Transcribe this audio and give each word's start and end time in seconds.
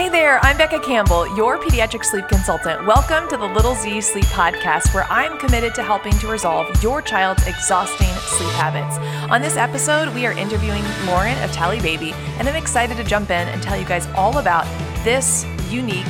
Hey 0.00 0.08
there, 0.08 0.42
I'm 0.42 0.56
Becca 0.56 0.80
Campbell, 0.80 1.36
your 1.36 1.58
pediatric 1.58 2.06
sleep 2.06 2.26
consultant. 2.26 2.86
Welcome 2.86 3.28
to 3.28 3.36
the 3.36 3.44
Little 3.44 3.74
Z 3.74 4.00
Sleep 4.00 4.24
Podcast, 4.24 4.94
where 4.94 5.04
I'm 5.10 5.36
committed 5.36 5.74
to 5.74 5.82
helping 5.82 6.14
to 6.20 6.26
resolve 6.26 6.82
your 6.82 7.02
child's 7.02 7.46
exhausting 7.46 8.08
sleep 8.08 8.48
habits. 8.52 8.96
On 9.30 9.42
this 9.42 9.58
episode, 9.58 10.14
we 10.14 10.24
are 10.24 10.32
interviewing 10.32 10.82
Lauren 11.04 11.36
of 11.42 11.52
Tally 11.52 11.80
Baby, 11.80 12.12
and 12.38 12.48
I'm 12.48 12.56
excited 12.56 12.96
to 12.96 13.04
jump 13.04 13.28
in 13.28 13.46
and 13.46 13.62
tell 13.62 13.78
you 13.78 13.84
guys 13.84 14.06
all 14.16 14.38
about 14.38 14.64
this 15.04 15.44
unique 15.68 16.08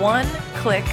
one 0.00 0.26
click 0.56 0.84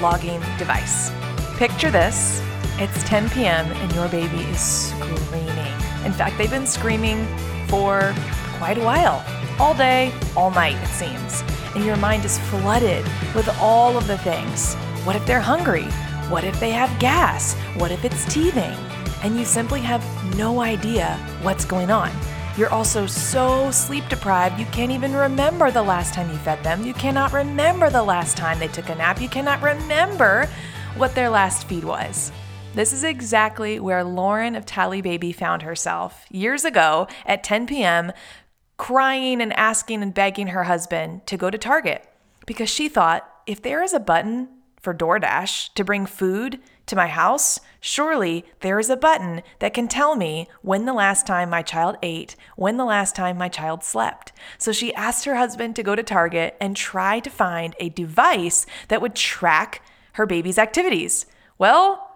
logging 0.00 0.40
device. 0.56 1.12
Picture 1.58 1.90
this 1.90 2.42
it's 2.78 3.02
10 3.02 3.28
p.m., 3.28 3.70
and 3.70 3.94
your 3.94 4.08
baby 4.08 4.38
is 4.44 4.58
screaming. 4.58 5.74
In 6.06 6.12
fact, 6.12 6.38
they've 6.38 6.48
been 6.48 6.66
screaming 6.66 7.26
for 7.68 8.14
quite 8.56 8.78
a 8.78 8.82
while 8.82 9.22
all 9.58 9.74
day, 9.74 10.14
all 10.34 10.50
night, 10.50 10.76
it 10.82 10.88
seems 10.88 11.42
and 11.74 11.84
your 11.84 11.96
mind 11.96 12.24
is 12.24 12.38
flooded 12.50 13.04
with 13.34 13.48
all 13.60 13.96
of 13.96 14.06
the 14.06 14.18
things. 14.18 14.74
What 15.04 15.16
if 15.16 15.24
they're 15.26 15.40
hungry? 15.40 15.84
What 16.28 16.44
if 16.44 16.58
they 16.60 16.70
have 16.70 16.98
gas? 16.98 17.54
What 17.76 17.90
if 17.90 18.04
it's 18.04 18.24
teething? 18.32 18.76
And 19.22 19.36
you 19.36 19.44
simply 19.44 19.80
have 19.80 20.04
no 20.36 20.60
idea 20.60 21.16
what's 21.42 21.64
going 21.64 21.90
on. 21.90 22.10
You're 22.56 22.72
also 22.72 23.06
so 23.06 23.70
sleep 23.70 24.08
deprived, 24.08 24.58
you 24.58 24.66
can't 24.66 24.92
even 24.92 25.14
remember 25.14 25.70
the 25.70 25.82
last 25.82 26.14
time 26.14 26.30
you 26.30 26.36
fed 26.38 26.62
them. 26.62 26.84
You 26.84 26.94
cannot 26.94 27.32
remember 27.32 27.90
the 27.90 28.02
last 28.02 28.36
time 28.36 28.58
they 28.58 28.68
took 28.68 28.88
a 28.88 28.94
nap. 28.94 29.20
You 29.20 29.28
cannot 29.28 29.62
remember 29.62 30.48
what 30.96 31.14
their 31.14 31.30
last 31.30 31.68
feed 31.68 31.84
was. 31.84 32.32
This 32.74 32.92
is 32.92 33.02
exactly 33.02 33.80
where 33.80 34.04
Lauren 34.04 34.54
of 34.54 34.66
Tally 34.66 35.00
Baby 35.00 35.32
found 35.32 35.62
herself 35.62 36.26
years 36.30 36.64
ago 36.64 37.08
at 37.26 37.42
10 37.42 37.66
p.m 37.66 38.12
crying 38.80 39.42
and 39.42 39.52
asking 39.58 40.02
and 40.02 40.14
begging 40.14 40.46
her 40.46 40.64
husband 40.64 41.26
to 41.26 41.36
go 41.36 41.50
to 41.50 41.58
Target 41.58 42.02
because 42.46 42.70
she 42.70 42.88
thought 42.88 43.30
if 43.46 43.60
there 43.60 43.82
is 43.82 43.92
a 43.92 44.00
button 44.00 44.48
for 44.80 44.94
DoorDash 44.94 45.74
to 45.74 45.84
bring 45.84 46.06
food 46.06 46.58
to 46.86 46.96
my 46.96 47.06
house, 47.06 47.60
surely 47.78 48.42
there 48.60 48.78
is 48.78 48.88
a 48.88 48.96
button 48.96 49.42
that 49.58 49.74
can 49.74 49.86
tell 49.86 50.16
me 50.16 50.48
when 50.62 50.86
the 50.86 50.94
last 50.94 51.26
time 51.26 51.50
my 51.50 51.60
child 51.60 51.98
ate, 52.02 52.36
when 52.56 52.78
the 52.78 52.86
last 52.86 53.14
time 53.14 53.36
my 53.36 53.50
child 53.50 53.84
slept. 53.84 54.32
So 54.56 54.72
she 54.72 54.94
asked 54.94 55.26
her 55.26 55.36
husband 55.36 55.76
to 55.76 55.82
go 55.82 55.94
to 55.94 56.02
Target 56.02 56.56
and 56.58 56.74
try 56.74 57.20
to 57.20 57.28
find 57.28 57.76
a 57.78 57.90
device 57.90 58.64
that 58.88 59.02
would 59.02 59.14
track 59.14 59.82
her 60.14 60.24
baby's 60.24 60.58
activities. 60.58 61.26
Well, 61.58 62.09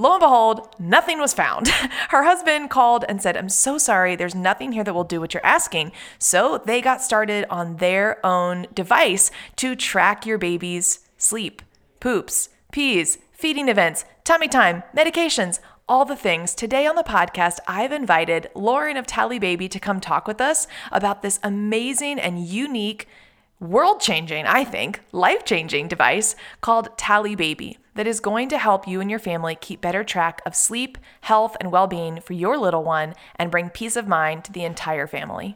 Lo 0.00 0.14
and 0.14 0.20
behold, 0.20 0.74
nothing 0.78 1.18
was 1.18 1.34
found. 1.34 1.68
Her 2.08 2.24
husband 2.24 2.70
called 2.70 3.04
and 3.06 3.20
said, 3.20 3.36
I'm 3.36 3.50
so 3.50 3.76
sorry, 3.76 4.16
there's 4.16 4.34
nothing 4.34 4.72
here 4.72 4.82
that 4.82 4.94
will 4.94 5.04
do 5.04 5.20
what 5.20 5.34
you're 5.34 5.44
asking. 5.44 5.92
So 6.18 6.56
they 6.64 6.80
got 6.80 7.02
started 7.02 7.44
on 7.50 7.76
their 7.76 8.24
own 8.24 8.66
device 8.72 9.30
to 9.56 9.76
track 9.76 10.24
your 10.24 10.38
baby's 10.38 11.00
sleep, 11.18 11.60
poops, 12.00 12.48
pees, 12.72 13.18
feeding 13.32 13.68
events, 13.68 14.06
tummy 14.24 14.48
time, 14.48 14.84
medications, 14.96 15.60
all 15.86 16.06
the 16.06 16.16
things. 16.16 16.54
Today 16.54 16.86
on 16.86 16.96
the 16.96 17.02
podcast, 17.02 17.58
I've 17.68 17.92
invited 17.92 18.48
Lauren 18.54 18.96
of 18.96 19.06
Tally 19.06 19.38
Baby 19.38 19.68
to 19.68 19.78
come 19.78 20.00
talk 20.00 20.26
with 20.26 20.40
us 20.40 20.66
about 20.90 21.20
this 21.20 21.38
amazing 21.42 22.18
and 22.18 22.42
unique, 22.42 23.06
world 23.60 24.00
changing, 24.00 24.46
I 24.46 24.64
think, 24.64 25.02
life 25.12 25.44
changing 25.44 25.88
device 25.88 26.36
called 26.62 26.96
Tally 26.96 27.34
Baby 27.34 27.76
that 28.00 28.06
is 28.06 28.18
going 28.18 28.48
to 28.48 28.56
help 28.56 28.88
you 28.88 29.02
and 29.02 29.10
your 29.10 29.18
family 29.18 29.54
keep 29.54 29.82
better 29.82 30.02
track 30.02 30.40
of 30.46 30.56
sleep, 30.56 30.96
health, 31.20 31.54
and 31.60 31.70
well 31.70 31.86
being 31.86 32.18
for 32.18 32.32
your 32.32 32.56
little 32.56 32.82
one 32.82 33.12
and 33.36 33.50
bring 33.50 33.68
peace 33.68 33.94
of 33.94 34.08
mind 34.08 34.42
to 34.42 34.50
the 34.50 34.64
entire 34.64 35.06
family. 35.06 35.54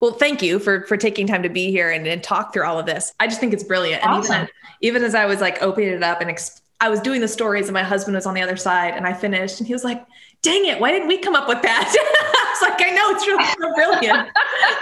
Well, 0.00 0.14
thank 0.14 0.42
you 0.42 0.58
for 0.58 0.84
for 0.86 0.96
taking 0.96 1.28
time 1.28 1.44
to 1.44 1.48
be 1.48 1.70
here 1.70 1.90
and, 1.90 2.08
and 2.08 2.24
talk 2.24 2.52
through 2.52 2.64
all 2.64 2.80
of 2.80 2.86
this. 2.86 3.14
I 3.20 3.28
just 3.28 3.38
think 3.38 3.52
it's 3.52 3.62
brilliant. 3.62 4.04
Awesome. 4.04 4.34
And 4.34 4.48
even, 4.80 4.96
even 4.96 5.04
as 5.04 5.14
I 5.14 5.26
was 5.26 5.40
like 5.40 5.62
opening 5.62 5.90
it 5.90 6.02
up 6.02 6.20
and 6.20 6.28
ex- 6.28 6.60
I 6.80 6.88
was 6.88 6.98
doing 6.98 7.20
the 7.20 7.28
stories 7.28 7.68
and 7.68 7.72
my 7.72 7.84
husband 7.84 8.16
was 8.16 8.26
on 8.26 8.34
the 8.34 8.42
other 8.42 8.56
side 8.56 8.94
and 8.94 9.06
I 9.06 9.12
finished 9.12 9.60
and 9.60 9.66
he 9.68 9.72
was 9.72 9.84
like, 9.84 10.04
dang 10.42 10.64
it, 10.64 10.80
why 10.80 10.90
didn't 10.90 11.06
we 11.06 11.18
come 11.18 11.36
up 11.36 11.46
with 11.46 11.62
that? 11.62 11.86
I 11.94 12.50
was 12.50 12.68
like, 12.68 12.82
I 12.84 12.90
know 12.90 13.10
it's 13.10 13.26
really 13.28 13.44
so 13.46 13.74
brilliant. 13.76 14.28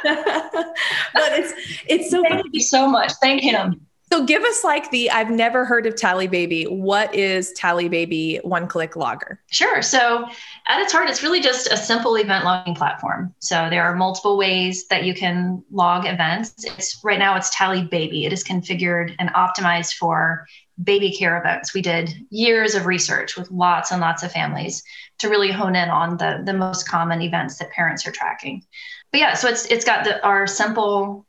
but 1.12 1.38
it's 1.38 1.52
it's 1.86 2.10
so 2.10 2.22
Thank 2.22 2.46
you 2.50 2.62
so 2.62 2.88
much. 2.88 3.12
Thank 3.20 3.42
him. 3.42 3.86
So 4.12 4.22
give 4.22 4.42
us 4.42 4.62
like 4.62 4.90
the 4.90 5.10
I've 5.10 5.30
never 5.30 5.64
heard 5.64 5.86
of 5.86 5.96
Tally 5.96 6.26
Baby. 6.26 6.64
What 6.64 7.14
is 7.14 7.50
Tally 7.52 7.88
Baby 7.88 8.40
one 8.42 8.66
click 8.66 8.94
logger? 8.94 9.40
Sure. 9.50 9.80
So 9.80 10.28
at 10.68 10.82
its 10.82 10.92
heart, 10.92 11.08
it's 11.08 11.22
really 11.22 11.40
just 11.40 11.72
a 11.72 11.78
simple 11.78 12.16
event 12.16 12.44
logging 12.44 12.74
platform. 12.74 13.34
So 13.38 13.70
there 13.70 13.82
are 13.84 13.96
multiple 13.96 14.36
ways 14.36 14.86
that 14.88 15.04
you 15.04 15.14
can 15.14 15.64
log 15.70 16.04
events. 16.04 16.62
It's 16.62 17.00
right 17.02 17.18
now 17.18 17.36
it's 17.36 17.56
Tally 17.56 17.84
Baby. 17.84 18.26
It 18.26 18.34
is 18.34 18.44
configured 18.44 19.16
and 19.18 19.30
optimized 19.30 19.94
for 19.94 20.46
baby 20.84 21.10
care 21.10 21.38
events. 21.38 21.72
We 21.72 21.80
did 21.80 22.14
years 22.28 22.74
of 22.74 22.84
research 22.84 23.38
with 23.38 23.50
lots 23.50 23.92
and 23.92 24.02
lots 24.02 24.22
of 24.22 24.30
families 24.30 24.82
to 25.20 25.30
really 25.30 25.50
hone 25.50 25.74
in 25.74 25.88
on 25.88 26.18
the, 26.18 26.42
the 26.44 26.52
most 26.52 26.86
common 26.86 27.22
events 27.22 27.56
that 27.56 27.70
parents 27.70 28.06
are 28.06 28.12
tracking. 28.12 28.62
But 29.10 29.20
yeah, 29.20 29.34
so 29.34 29.48
it's 29.48 29.64
it's 29.66 29.86
got 29.86 30.04
the, 30.04 30.22
our 30.22 30.46
simple 30.46 31.26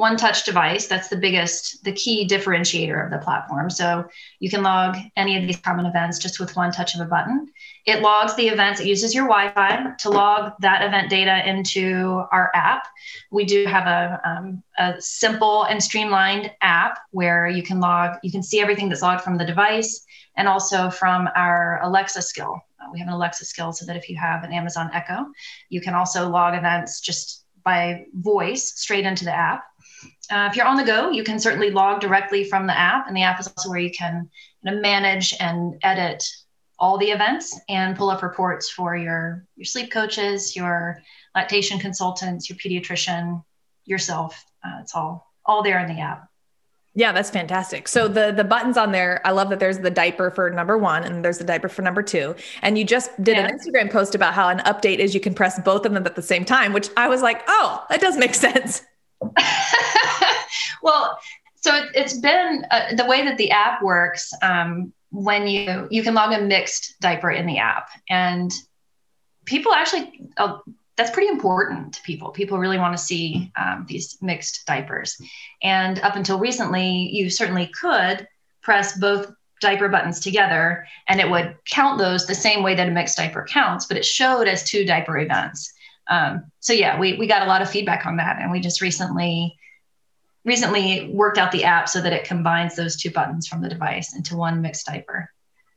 one 0.00 0.16
touch 0.16 0.44
device. 0.44 0.86
That's 0.86 1.08
the 1.08 1.16
biggest, 1.16 1.84
the 1.84 1.92
key 1.92 2.26
differentiator 2.26 3.04
of 3.04 3.10
the 3.10 3.18
platform. 3.18 3.68
So 3.68 4.08
you 4.38 4.48
can 4.48 4.62
log 4.62 4.96
any 5.14 5.36
of 5.36 5.46
these 5.46 5.58
common 5.58 5.84
events 5.84 6.18
just 6.18 6.40
with 6.40 6.56
one 6.56 6.72
touch 6.72 6.94
of 6.94 7.02
a 7.02 7.04
button. 7.04 7.48
It 7.84 8.00
logs 8.00 8.34
the 8.34 8.48
events, 8.48 8.80
it 8.80 8.86
uses 8.86 9.14
your 9.14 9.24
Wi 9.24 9.52
Fi 9.52 9.92
to 9.98 10.08
log 10.08 10.52
that 10.60 10.82
event 10.82 11.10
data 11.10 11.46
into 11.46 12.24
our 12.32 12.50
app. 12.54 12.88
We 13.30 13.44
do 13.44 13.66
have 13.66 13.86
a, 13.86 14.20
um, 14.24 14.62
a 14.78 14.94
simple 15.00 15.64
and 15.64 15.82
streamlined 15.82 16.50
app 16.62 16.98
where 17.10 17.46
you 17.46 17.62
can 17.62 17.78
log, 17.78 18.18
you 18.22 18.32
can 18.32 18.42
see 18.42 18.60
everything 18.60 18.88
that's 18.88 19.02
logged 19.02 19.22
from 19.22 19.36
the 19.36 19.44
device 19.44 20.06
and 20.36 20.48
also 20.48 20.88
from 20.88 21.28
our 21.36 21.78
Alexa 21.82 22.22
skill. 22.22 22.58
Uh, 22.80 22.88
we 22.90 22.98
have 22.98 23.08
an 23.08 23.14
Alexa 23.14 23.44
skill 23.44 23.72
so 23.74 23.84
that 23.84 23.96
if 23.96 24.08
you 24.08 24.16
have 24.16 24.44
an 24.44 24.52
Amazon 24.52 24.90
Echo, 24.94 25.26
you 25.68 25.82
can 25.82 25.92
also 25.92 26.26
log 26.30 26.54
events 26.54 27.00
just 27.00 27.44
by 27.64 28.06
voice 28.14 28.72
straight 28.80 29.04
into 29.04 29.24
the 29.24 29.34
app. 29.34 29.64
Uh, 30.30 30.48
if 30.48 30.56
you're 30.56 30.66
on 30.66 30.76
the 30.76 30.84
go, 30.84 31.10
you 31.10 31.24
can 31.24 31.40
certainly 31.40 31.70
log 31.70 32.00
directly 32.00 32.44
from 32.44 32.66
the 32.66 32.78
app, 32.78 33.08
and 33.08 33.16
the 33.16 33.22
app 33.22 33.40
is 33.40 33.48
also 33.48 33.68
where 33.68 33.80
you 33.80 33.90
can 33.90 34.30
you 34.62 34.70
know, 34.70 34.80
manage 34.80 35.34
and 35.40 35.76
edit 35.82 36.24
all 36.78 36.96
the 36.96 37.10
events 37.10 37.60
and 37.68 37.96
pull 37.96 38.08
up 38.10 38.22
reports 38.22 38.70
for 38.70 38.96
your 38.96 39.44
your 39.56 39.64
sleep 39.64 39.90
coaches, 39.90 40.56
your 40.56 41.02
lactation 41.34 41.78
consultants, 41.78 42.48
your 42.48 42.56
pediatrician, 42.58 43.44
yourself. 43.84 44.44
Uh, 44.64 44.78
it's 44.80 44.94
all 44.94 45.32
all 45.44 45.62
there 45.62 45.78
in 45.78 45.94
the 45.94 46.00
app. 46.00 46.26
Yeah, 46.94 47.12
that's 47.12 47.30
fantastic. 47.30 47.86
So 47.86 48.08
the 48.08 48.32
the 48.32 48.44
buttons 48.44 48.76
on 48.76 48.92
there, 48.92 49.20
I 49.24 49.30
love 49.30 49.50
that 49.50 49.60
there's 49.60 49.78
the 49.78 49.90
diaper 49.90 50.30
for 50.30 50.50
number 50.50 50.76
1 50.76 51.04
and 51.04 51.24
there's 51.24 51.38
the 51.38 51.44
diaper 51.44 51.68
for 51.68 51.82
number 51.82 52.02
2. 52.02 52.34
And 52.62 52.76
you 52.76 52.84
just 52.84 53.10
did 53.22 53.36
yeah. 53.36 53.46
an 53.46 53.56
Instagram 53.56 53.92
post 53.92 54.14
about 54.14 54.34
how 54.34 54.48
an 54.48 54.58
update 54.60 54.98
is 54.98 55.14
you 55.14 55.20
can 55.20 55.34
press 55.34 55.60
both 55.60 55.86
of 55.86 55.92
them 55.92 56.04
at 56.04 56.16
the 56.16 56.22
same 56.22 56.44
time, 56.44 56.72
which 56.72 56.88
I 56.96 57.08
was 57.08 57.22
like, 57.22 57.42
"Oh, 57.46 57.84
that 57.90 58.00
does 58.00 58.16
make 58.16 58.34
sense." 58.46 58.84
well, 60.82 61.18
so 61.56 61.74
it, 61.74 61.96
has 61.96 62.18
been 62.18 62.66
uh, 62.70 62.94
the 62.94 63.04
way 63.04 63.24
that 63.24 63.36
the 63.38 63.50
app 63.50 63.82
works. 63.82 64.32
Um, 64.42 64.92
when 65.12 65.48
you 65.48 65.88
you 65.90 66.02
can 66.02 66.14
log 66.14 66.32
a 66.32 66.40
mixed 66.40 66.94
diaper 67.00 67.30
in 67.30 67.46
the 67.46 67.58
app, 67.58 67.88
and 68.08 68.52
people 69.44 69.72
actually 69.72 70.28
uh, 70.36 70.58
that's 70.96 71.10
pretty 71.10 71.28
important 71.28 71.94
to 71.94 72.02
people. 72.02 72.30
People 72.30 72.58
really 72.58 72.78
want 72.78 72.96
to 72.96 73.02
see 73.02 73.50
um, 73.56 73.86
these 73.88 74.16
mixed 74.22 74.64
diapers, 74.66 75.20
and 75.62 75.98
up 76.00 76.16
until 76.16 76.38
recently, 76.38 77.10
you 77.12 77.28
certainly 77.28 77.66
could 77.66 78.26
press 78.62 78.98
both 78.98 79.32
diaper 79.60 79.88
buttons 79.88 80.20
together 80.20 80.86
and 81.08 81.20
it 81.20 81.30
would 81.30 81.54
count 81.66 81.98
those 81.98 82.26
the 82.26 82.34
same 82.34 82.62
way 82.62 82.74
that 82.74 82.88
a 82.88 82.90
mixed 82.90 83.16
diaper 83.16 83.46
counts, 83.48 83.86
but 83.86 83.96
it 83.96 84.04
showed 84.04 84.48
as 84.48 84.64
two 84.64 84.84
diaper 84.84 85.18
events. 85.18 85.72
Um, 86.10 86.50
so 86.58 86.72
yeah, 86.72 86.98
we 86.98 87.16
we 87.16 87.26
got 87.26 87.42
a 87.42 87.46
lot 87.46 87.62
of 87.62 87.70
feedback 87.70 88.04
on 88.04 88.16
that, 88.16 88.38
and 88.40 88.50
we 88.50 88.60
just 88.60 88.80
recently 88.82 89.56
recently 90.44 91.10
worked 91.12 91.38
out 91.38 91.52
the 91.52 91.64
app 91.64 91.88
so 91.88 92.00
that 92.00 92.12
it 92.12 92.24
combines 92.24 92.74
those 92.74 92.96
two 92.96 93.10
buttons 93.10 93.46
from 93.46 93.62
the 93.62 93.68
device 93.68 94.16
into 94.16 94.36
one 94.36 94.60
mixed 94.60 94.86
diaper. 94.86 95.30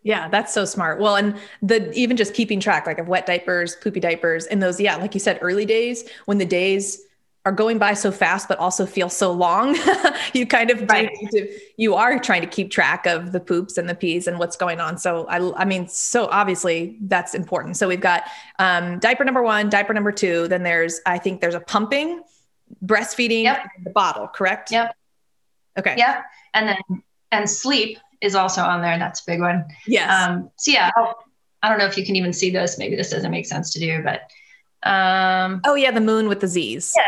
Yeah, 0.03 0.27
that's 0.27 0.53
so 0.53 0.65
smart. 0.65 1.00
Well, 1.00 1.15
and 1.15 1.38
the 1.62 1.91
even 1.94 2.18
just 2.18 2.33
keeping 2.33 2.59
track 2.59 2.85
like 2.85 3.00
of 3.00 3.07
wet 3.07 3.25
diapers, 3.25 3.75
poopy 3.77 4.01
diapers, 4.01 4.45
and 4.45 4.62
those, 4.62 4.80
yeah, 4.80 4.97
like 4.97 5.13
you 5.13 5.19
said, 5.19 5.39
early 5.41 5.65
days 5.65 6.09
when 6.25 6.39
the 6.39 6.45
days 6.45 7.01
are 7.45 7.51
going 7.51 7.77
by 7.77 7.93
so 7.93 8.11
fast 8.11 8.47
but 8.47 8.57
also 8.57 8.85
feel 8.85 9.09
so 9.09 9.31
long. 9.31 9.77
You 10.33 10.47
kind 10.47 10.71
of 10.71 10.89
right. 10.89 11.11
to, 11.31 11.59
you 11.77 11.93
are 11.93 12.17
trying 12.17 12.41
to 12.41 12.47
keep 12.47 12.71
track 12.71 13.05
of 13.05 13.33
the 13.33 13.39
poops 13.39 13.77
and 13.77 13.87
the 13.87 13.93
pees 13.93 14.25
and 14.25 14.39
what's 14.39 14.55
going 14.55 14.79
on. 14.79 14.97
So 14.97 15.27
i 15.27 15.61
i 15.61 15.65
mean 15.65 15.87
so 15.87 16.27
obviously 16.27 16.97
that's 17.01 17.35
important. 17.35 17.77
So 17.77 17.87
we've 17.87 18.01
got 18.01 18.23
um, 18.57 18.99
diaper 18.99 19.23
number 19.25 19.43
one 19.43 19.69
diaper 19.69 19.93
number 19.93 20.11
two 20.11 20.47
then 20.47 20.63
there's 20.63 21.01
i 21.05 21.17
think 21.17 21.41
there's 21.41 21.55
a 21.55 21.59
pumping 21.59 22.23
breastfeeding 22.83 23.43
yep. 23.43 23.67
the 23.83 23.91
bottle 23.91 24.27
correct? 24.27 24.71
Yep. 24.71 24.95
Okay. 25.77 25.95
Yep. 25.97 26.23
And 26.53 26.69
then 26.69 27.03
and 27.31 27.49
sleep 27.49 27.99
is 28.21 28.33
also 28.33 28.61
on 28.61 28.81
there 28.81 28.97
that's 28.97 29.21
a 29.21 29.25
big 29.27 29.39
one. 29.41 29.65
Yes. 29.85 30.09
Um, 30.09 30.49
so 30.57 30.71
yeah 30.71 30.89
I'll, 30.95 31.23
i 31.61 31.69
don't 31.69 31.77
know 31.77 31.85
if 31.85 31.97
you 31.97 32.05
can 32.05 32.15
even 32.15 32.33
see 32.33 32.49
this. 32.49 32.77
Maybe 32.79 32.95
this 32.95 33.11
doesn't 33.11 33.31
make 33.31 33.45
sense 33.45 33.73
to 33.73 33.79
do 33.79 34.03
but 34.03 34.21
um, 34.89 35.61
oh 35.65 35.75
yeah 35.75 35.91
the 35.91 36.01
moon 36.01 36.27
with 36.27 36.39
the 36.39 36.47
z's. 36.47 36.93
Yeah 36.95 37.03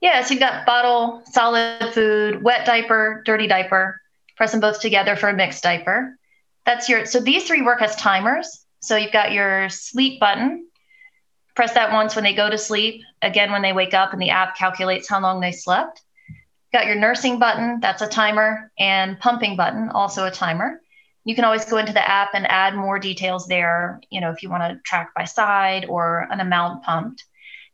Yeah, 0.00 0.22
so 0.22 0.34
you've 0.34 0.40
got 0.40 0.64
bottle, 0.64 1.22
solid 1.26 1.92
food, 1.92 2.42
wet 2.42 2.64
diaper, 2.64 3.22
dirty 3.26 3.46
diaper. 3.46 4.00
Press 4.36 4.52
them 4.52 4.60
both 4.60 4.80
together 4.80 5.16
for 5.16 5.28
a 5.28 5.34
mixed 5.34 5.62
diaper. 5.62 6.16
That's 6.64 6.88
your, 6.88 7.04
so 7.06 7.18
these 7.20 7.44
three 7.44 7.62
work 7.62 7.82
as 7.82 7.96
timers. 7.96 8.64
So 8.80 8.96
you've 8.96 9.12
got 9.12 9.32
your 9.32 9.68
sleep 9.68 10.20
button. 10.20 10.68
Press 11.56 11.74
that 11.74 11.92
once 11.92 12.14
when 12.14 12.22
they 12.22 12.34
go 12.34 12.48
to 12.48 12.58
sleep, 12.58 13.02
again 13.20 13.50
when 13.50 13.62
they 13.62 13.72
wake 13.72 13.94
up, 13.94 14.12
and 14.12 14.22
the 14.22 14.30
app 14.30 14.56
calculates 14.56 15.08
how 15.08 15.20
long 15.20 15.40
they 15.40 15.50
slept. 15.50 16.02
Got 16.72 16.86
your 16.86 16.94
nursing 16.94 17.40
button, 17.40 17.80
that's 17.80 18.02
a 18.02 18.06
timer, 18.06 18.70
and 18.78 19.18
pumping 19.18 19.56
button, 19.56 19.88
also 19.88 20.26
a 20.26 20.30
timer. 20.30 20.80
You 21.24 21.34
can 21.34 21.44
always 21.44 21.64
go 21.64 21.78
into 21.78 21.92
the 21.92 22.08
app 22.08 22.30
and 22.34 22.46
add 22.46 22.76
more 22.76 23.00
details 23.00 23.48
there, 23.48 24.00
you 24.10 24.20
know, 24.20 24.30
if 24.30 24.42
you 24.42 24.50
want 24.50 24.62
to 24.62 24.80
track 24.84 25.12
by 25.16 25.24
side 25.24 25.86
or 25.88 26.28
an 26.30 26.38
amount 26.38 26.84
pumped. 26.84 27.24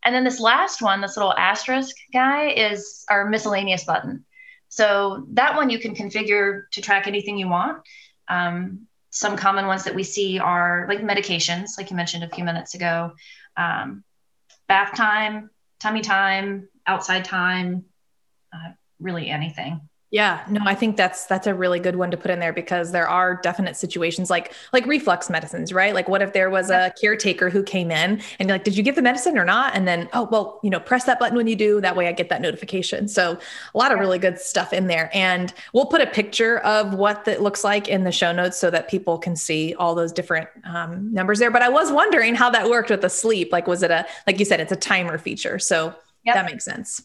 And 0.04 0.14
then 0.14 0.24
this 0.24 0.40
last 0.40 0.82
one, 0.82 1.00
this 1.00 1.16
little 1.16 1.32
asterisk 1.32 1.96
guy, 2.12 2.50
is 2.50 3.04
our 3.08 3.28
miscellaneous 3.28 3.84
button. 3.84 4.24
So 4.68 5.26
that 5.32 5.54
one 5.54 5.70
you 5.70 5.78
can 5.78 5.94
configure 5.94 6.64
to 6.72 6.82
track 6.82 7.06
anything 7.06 7.38
you 7.38 7.48
want. 7.48 7.82
Um, 8.28 8.86
some 9.10 9.36
common 9.36 9.66
ones 9.66 9.84
that 9.84 9.94
we 9.94 10.02
see 10.02 10.38
are 10.40 10.86
like 10.88 11.00
medications, 11.00 11.78
like 11.78 11.90
you 11.90 11.96
mentioned 11.96 12.24
a 12.24 12.28
few 12.28 12.42
minutes 12.42 12.74
ago, 12.74 13.12
um, 13.56 14.02
bath 14.66 14.96
time, 14.96 15.50
tummy 15.78 16.00
time, 16.00 16.68
outside 16.86 17.24
time, 17.24 17.84
uh, 18.52 18.72
really 18.98 19.30
anything. 19.30 19.88
Yeah, 20.14 20.44
no, 20.48 20.60
I 20.64 20.76
think 20.76 20.96
that's 20.96 21.26
that's 21.26 21.48
a 21.48 21.54
really 21.56 21.80
good 21.80 21.96
one 21.96 22.12
to 22.12 22.16
put 22.16 22.30
in 22.30 22.38
there 22.38 22.52
because 22.52 22.92
there 22.92 23.08
are 23.08 23.34
definite 23.34 23.76
situations 23.76 24.30
like 24.30 24.52
like 24.72 24.86
reflux 24.86 25.28
medicines, 25.28 25.72
right? 25.72 25.92
Like 25.92 26.08
what 26.08 26.22
if 26.22 26.32
there 26.32 26.50
was 26.50 26.70
a 26.70 26.94
caretaker 27.00 27.50
who 27.50 27.64
came 27.64 27.90
in 27.90 28.22
and 28.38 28.48
like, 28.48 28.62
did 28.62 28.76
you 28.76 28.84
give 28.84 28.94
the 28.94 29.02
medicine 29.02 29.36
or 29.36 29.44
not? 29.44 29.74
And 29.74 29.88
then, 29.88 30.08
oh 30.12 30.28
well, 30.30 30.60
you 30.62 30.70
know, 30.70 30.78
press 30.78 31.02
that 31.06 31.18
button 31.18 31.36
when 31.36 31.48
you 31.48 31.56
do. 31.56 31.80
That 31.80 31.96
way 31.96 32.06
I 32.06 32.12
get 32.12 32.28
that 32.28 32.40
notification. 32.40 33.08
So 33.08 33.36
a 33.74 33.76
lot 33.76 33.90
of 33.90 33.98
really 33.98 34.20
good 34.20 34.38
stuff 34.38 34.72
in 34.72 34.86
there. 34.86 35.10
And 35.12 35.52
we'll 35.72 35.86
put 35.86 36.00
a 36.00 36.06
picture 36.06 36.58
of 36.58 36.94
what 36.94 37.24
that 37.24 37.42
looks 37.42 37.64
like 37.64 37.88
in 37.88 38.04
the 38.04 38.12
show 38.12 38.30
notes 38.30 38.56
so 38.56 38.70
that 38.70 38.86
people 38.86 39.18
can 39.18 39.34
see 39.34 39.74
all 39.80 39.96
those 39.96 40.12
different 40.12 40.48
um, 40.62 41.12
numbers 41.12 41.40
there. 41.40 41.50
But 41.50 41.62
I 41.62 41.68
was 41.68 41.90
wondering 41.90 42.36
how 42.36 42.50
that 42.50 42.70
worked 42.70 42.88
with 42.88 43.00
the 43.00 43.10
sleep. 43.10 43.50
Like, 43.50 43.66
was 43.66 43.82
it 43.82 43.90
a 43.90 44.06
like 44.28 44.38
you 44.38 44.44
said, 44.44 44.60
it's 44.60 44.70
a 44.70 44.76
timer 44.76 45.18
feature. 45.18 45.58
So 45.58 45.92
yep. 46.22 46.36
that 46.36 46.46
makes 46.46 46.64
sense. 46.64 47.02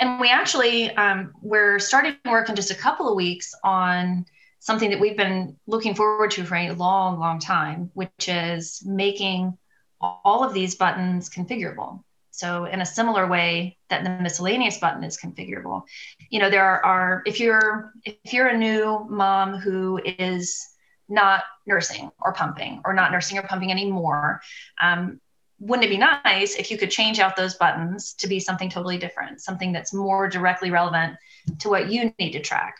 And 0.00 0.18
we 0.18 0.30
actually, 0.30 0.90
um, 0.96 1.32
we're 1.42 1.78
starting 1.78 2.16
work 2.24 2.48
in 2.48 2.56
just 2.56 2.70
a 2.70 2.74
couple 2.74 3.08
of 3.08 3.14
weeks 3.14 3.54
on 3.62 4.24
something 4.58 4.90
that 4.90 5.00
we've 5.00 5.16
been 5.16 5.56
looking 5.66 5.94
forward 5.94 6.30
to 6.32 6.44
for 6.44 6.56
a 6.56 6.72
long, 6.72 7.18
long 7.18 7.38
time, 7.38 7.90
which 7.94 8.28
is 8.28 8.82
making 8.84 9.56
all 10.00 10.42
of 10.42 10.54
these 10.54 10.74
buttons 10.74 11.28
configurable. 11.28 12.02
So 12.30 12.64
in 12.64 12.80
a 12.80 12.86
similar 12.86 13.26
way 13.26 13.76
that 13.90 14.02
the 14.02 14.10
miscellaneous 14.10 14.78
button 14.78 15.04
is 15.04 15.18
configurable, 15.18 15.82
you 16.30 16.40
know, 16.40 16.48
there 16.48 16.64
are, 16.64 16.82
are 16.82 17.22
if 17.26 17.38
you're 17.38 17.92
if 18.04 18.32
you're 18.32 18.48
a 18.48 18.56
new 18.56 19.06
mom 19.10 19.58
who 19.58 20.00
is 20.02 20.66
not 21.10 21.42
nursing 21.66 22.10
or 22.18 22.32
pumping 22.32 22.80
or 22.86 22.94
not 22.94 23.12
nursing 23.12 23.36
or 23.36 23.42
pumping 23.42 23.70
anymore, 23.70 24.40
um, 24.80 25.20
wouldn't 25.60 25.84
it 25.84 25.90
be 25.90 25.98
nice 25.98 26.56
if 26.56 26.70
you 26.70 26.78
could 26.78 26.90
change 26.90 27.20
out 27.20 27.36
those 27.36 27.54
buttons 27.54 28.14
to 28.14 28.26
be 28.26 28.40
something 28.40 28.70
totally 28.70 28.98
different, 28.98 29.40
something 29.40 29.72
that's 29.72 29.92
more 29.92 30.28
directly 30.28 30.70
relevant 30.70 31.16
to 31.60 31.68
what 31.68 31.90
you 31.92 32.12
need 32.18 32.32
to 32.32 32.40
track? 32.40 32.76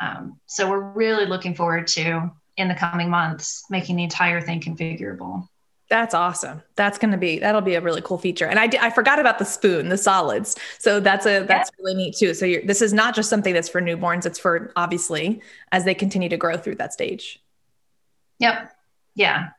Um, 0.00 0.40
so 0.46 0.68
we're 0.68 0.80
really 0.80 1.26
looking 1.26 1.54
forward 1.54 1.86
to 1.88 2.30
in 2.56 2.68
the 2.68 2.74
coming 2.74 3.10
months 3.10 3.64
making 3.70 3.96
the 3.96 4.04
entire 4.04 4.40
thing 4.40 4.60
configurable. 4.60 5.46
That's 5.88 6.14
awesome. 6.14 6.62
That's 6.74 6.96
going 6.96 7.12
to 7.12 7.18
be 7.18 7.38
that'll 7.38 7.60
be 7.60 7.74
a 7.74 7.80
really 7.82 8.00
cool 8.00 8.16
feature. 8.16 8.46
And 8.46 8.58
I 8.58 8.70
I 8.80 8.88
forgot 8.88 9.18
about 9.18 9.38
the 9.38 9.44
spoon, 9.44 9.90
the 9.90 9.98
solids. 9.98 10.56
So 10.78 11.00
that's 11.00 11.26
a 11.26 11.44
that's 11.44 11.70
yeah. 11.70 11.84
really 11.84 11.94
neat 11.94 12.16
too. 12.16 12.32
So 12.32 12.46
you're, 12.46 12.62
this 12.62 12.80
is 12.80 12.94
not 12.94 13.14
just 13.14 13.28
something 13.28 13.52
that's 13.52 13.68
for 13.68 13.82
newborns. 13.82 14.24
It's 14.24 14.38
for 14.38 14.72
obviously 14.74 15.42
as 15.70 15.84
they 15.84 15.94
continue 15.94 16.30
to 16.30 16.38
grow 16.38 16.56
through 16.56 16.76
that 16.76 16.94
stage. 16.94 17.42
Yep. 18.38 18.74
Yeah. 19.14 19.50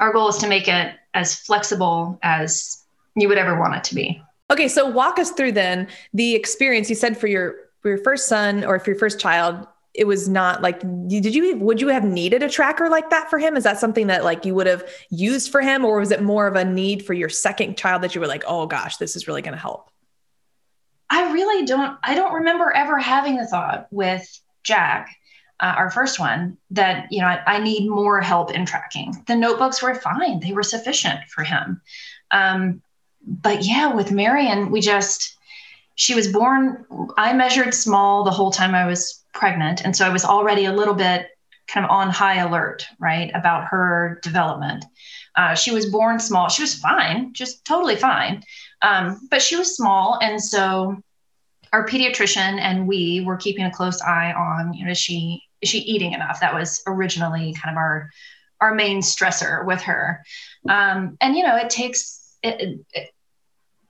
Our 0.00 0.12
goal 0.12 0.28
is 0.28 0.36
to 0.38 0.48
make 0.48 0.68
it 0.68 0.94
as 1.14 1.34
flexible 1.34 2.18
as 2.22 2.84
you 3.16 3.28
would 3.28 3.38
ever 3.38 3.58
want 3.58 3.74
it 3.74 3.84
to 3.84 3.94
be. 3.94 4.22
Okay, 4.50 4.68
so 4.68 4.86
walk 4.86 5.18
us 5.18 5.30
through 5.30 5.52
then 5.52 5.88
the 6.14 6.34
experience. 6.34 6.88
You 6.88 6.96
said 6.96 7.18
for 7.18 7.26
your 7.26 7.56
for 7.80 7.88
your 7.88 7.98
first 7.98 8.28
son 8.28 8.64
or 8.64 8.78
for 8.78 8.90
your 8.90 8.98
first 8.98 9.20
child 9.20 9.66
it 9.98 10.06
was 10.06 10.28
not 10.28 10.62
like 10.62 10.80
did 11.08 11.34
you 11.34 11.56
would 11.56 11.80
you 11.80 11.88
have 11.88 12.04
needed 12.04 12.42
a 12.42 12.48
tracker 12.48 12.88
like 12.88 13.10
that 13.10 13.28
for 13.28 13.38
him? 13.38 13.56
Is 13.56 13.64
that 13.64 13.80
something 13.80 14.06
that 14.06 14.22
like 14.22 14.44
you 14.44 14.54
would 14.54 14.68
have 14.68 14.88
used 15.10 15.50
for 15.50 15.60
him 15.60 15.84
or 15.84 15.98
was 15.98 16.12
it 16.12 16.22
more 16.22 16.46
of 16.46 16.54
a 16.54 16.64
need 16.64 17.04
for 17.04 17.14
your 17.14 17.28
second 17.28 17.76
child 17.76 18.02
that 18.02 18.14
you 18.14 18.20
were 18.20 18.26
like 18.26 18.44
oh 18.46 18.66
gosh 18.66 18.96
this 18.98 19.16
is 19.16 19.26
really 19.26 19.42
going 19.42 19.54
to 19.54 19.60
help? 19.60 19.90
I 21.10 21.32
really 21.32 21.66
don't 21.66 21.98
i 22.04 22.14
don't 22.14 22.32
remember 22.34 22.70
ever 22.70 22.98
having 22.98 23.36
the 23.36 23.46
thought 23.46 23.88
with 23.90 24.40
jack 24.62 25.17
uh, 25.60 25.74
our 25.76 25.90
first 25.90 26.20
one, 26.20 26.56
that 26.70 27.06
you 27.10 27.20
know 27.20 27.26
I, 27.26 27.42
I, 27.46 27.58
need 27.58 27.88
more 27.88 28.20
help 28.20 28.52
in 28.52 28.64
tracking. 28.64 29.24
The 29.26 29.34
notebooks 29.34 29.82
were 29.82 29.94
fine; 29.94 30.40
they 30.40 30.52
were 30.52 30.62
sufficient 30.62 31.20
for 31.28 31.42
him. 31.42 31.80
Um, 32.30 32.82
but 33.26 33.64
yeah, 33.64 33.92
with 33.92 34.12
Marion, 34.12 34.70
we 34.70 34.80
just 34.80 35.36
she 35.96 36.14
was 36.14 36.28
born. 36.28 36.84
I 37.16 37.32
measured 37.32 37.74
small 37.74 38.22
the 38.22 38.30
whole 38.30 38.52
time 38.52 38.74
I 38.74 38.86
was 38.86 39.24
pregnant, 39.34 39.82
and 39.84 39.96
so 39.96 40.06
I 40.06 40.10
was 40.10 40.24
already 40.24 40.66
a 40.66 40.72
little 40.72 40.94
bit 40.94 41.26
kind 41.66 41.84
of 41.84 41.90
on 41.90 42.08
high 42.08 42.38
alert, 42.38 42.86
right, 42.98 43.30
about 43.34 43.64
her 43.64 44.20
development. 44.22 44.84
Uh, 45.34 45.54
she 45.54 45.70
was 45.70 45.86
born 45.86 46.18
small. 46.18 46.48
She 46.48 46.62
was 46.62 46.74
fine, 46.74 47.32
just 47.32 47.64
totally 47.64 47.96
fine, 47.96 48.42
um, 48.82 49.20
but 49.30 49.42
she 49.42 49.56
was 49.56 49.76
small, 49.76 50.18
and 50.22 50.42
so 50.42 51.02
our 51.72 51.86
pediatrician 51.86 52.58
and 52.60 52.86
we 52.86 53.22
were 53.26 53.36
keeping 53.36 53.64
a 53.64 53.70
close 53.70 54.00
eye 54.00 54.32
on, 54.32 54.72
you 54.72 54.84
know, 54.84 54.92
is 54.92 54.98
she 54.98 55.42
is 55.60 55.68
she 55.68 55.78
eating 55.78 56.12
enough? 56.12 56.40
That 56.40 56.54
was 56.54 56.82
originally 56.86 57.54
kind 57.54 57.74
of 57.74 57.76
our 57.76 58.10
our 58.60 58.74
main 58.74 59.00
stressor 59.00 59.64
with 59.64 59.82
her. 59.82 60.24
Um, 60.68 61.16
and 61.20 61.36
you 61.36 61.44
know, 61.44 61.56
it 61.56 61.70
takes 61.70 62.36
it, 62.42 62.80
it, 62.92 63.10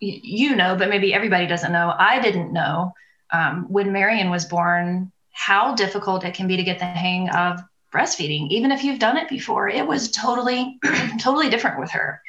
you 0.00 0.54
know, 0.54 0.76
but 0.76 0.88
maybe 0.88 1.14
everybody 1.14 1.46
doesn't 1.46 1.72
know. 1.72 1.92
I 1.96 2.20
didn't 2.20 2.52
know 2.52 2.92
um, 3.32 3.66
when 3.68 3.92
Marion 3.92 4.30
was 4.30 4.44
born 4.44 5.12
how 5.32 5.74
difficult 5.74 6.24
it 6.24 6.34
can 6.34 6.48
be 6.48 6.56
to 6.56 6.62
get 6.62 6.78
the 6.78 6.84
hang 6.84 7.28
of 7.30 7.60
breastfeeding, 7.92 8.50
even 8.50 8.70
if 8.70 8.84
you've 8.84 8.98
done 8.98 9.16
it 9.16 9.28
before. 9.28 9.68
It 9.68 9.86
was 9.86 10.10
totally, 10.10 10.78
totally 11.20 11.48
different 11.48 11.80
with 11.80 11.90
her. 11.92 12.20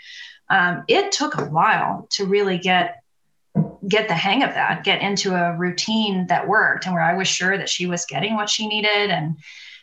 Um, 0.49 0.83
it 0.87 1.11
took 1.11 1.37
a 1.37 1.45
while 1.45 2.07
to 2.11 2.25
really 2.25 2.57
get 2.57 3.03
get 3.87 4.07
the 4.07 4.13
hang 4.13 4.43
of 4.43 4.53
that, 4.53 4.83
get 4.83 5.01
into 5.01 5.35
a 5.35 5.55
routine 5.55 6.27
that 6.27 6.47
worked 6.47 6.85
and 6.85 6.93
where 6.93 7.03
I 7.03 7.13
was 7.13 7.27
sure 7.27 7.57
that 7.57 7.69
she 7.69 7.85
was 7.85 8.05
getting 8.05 8.35
what 8.35 8.49
she 8.49 8.67
needed 8.67 9.09
and 9.09 9.37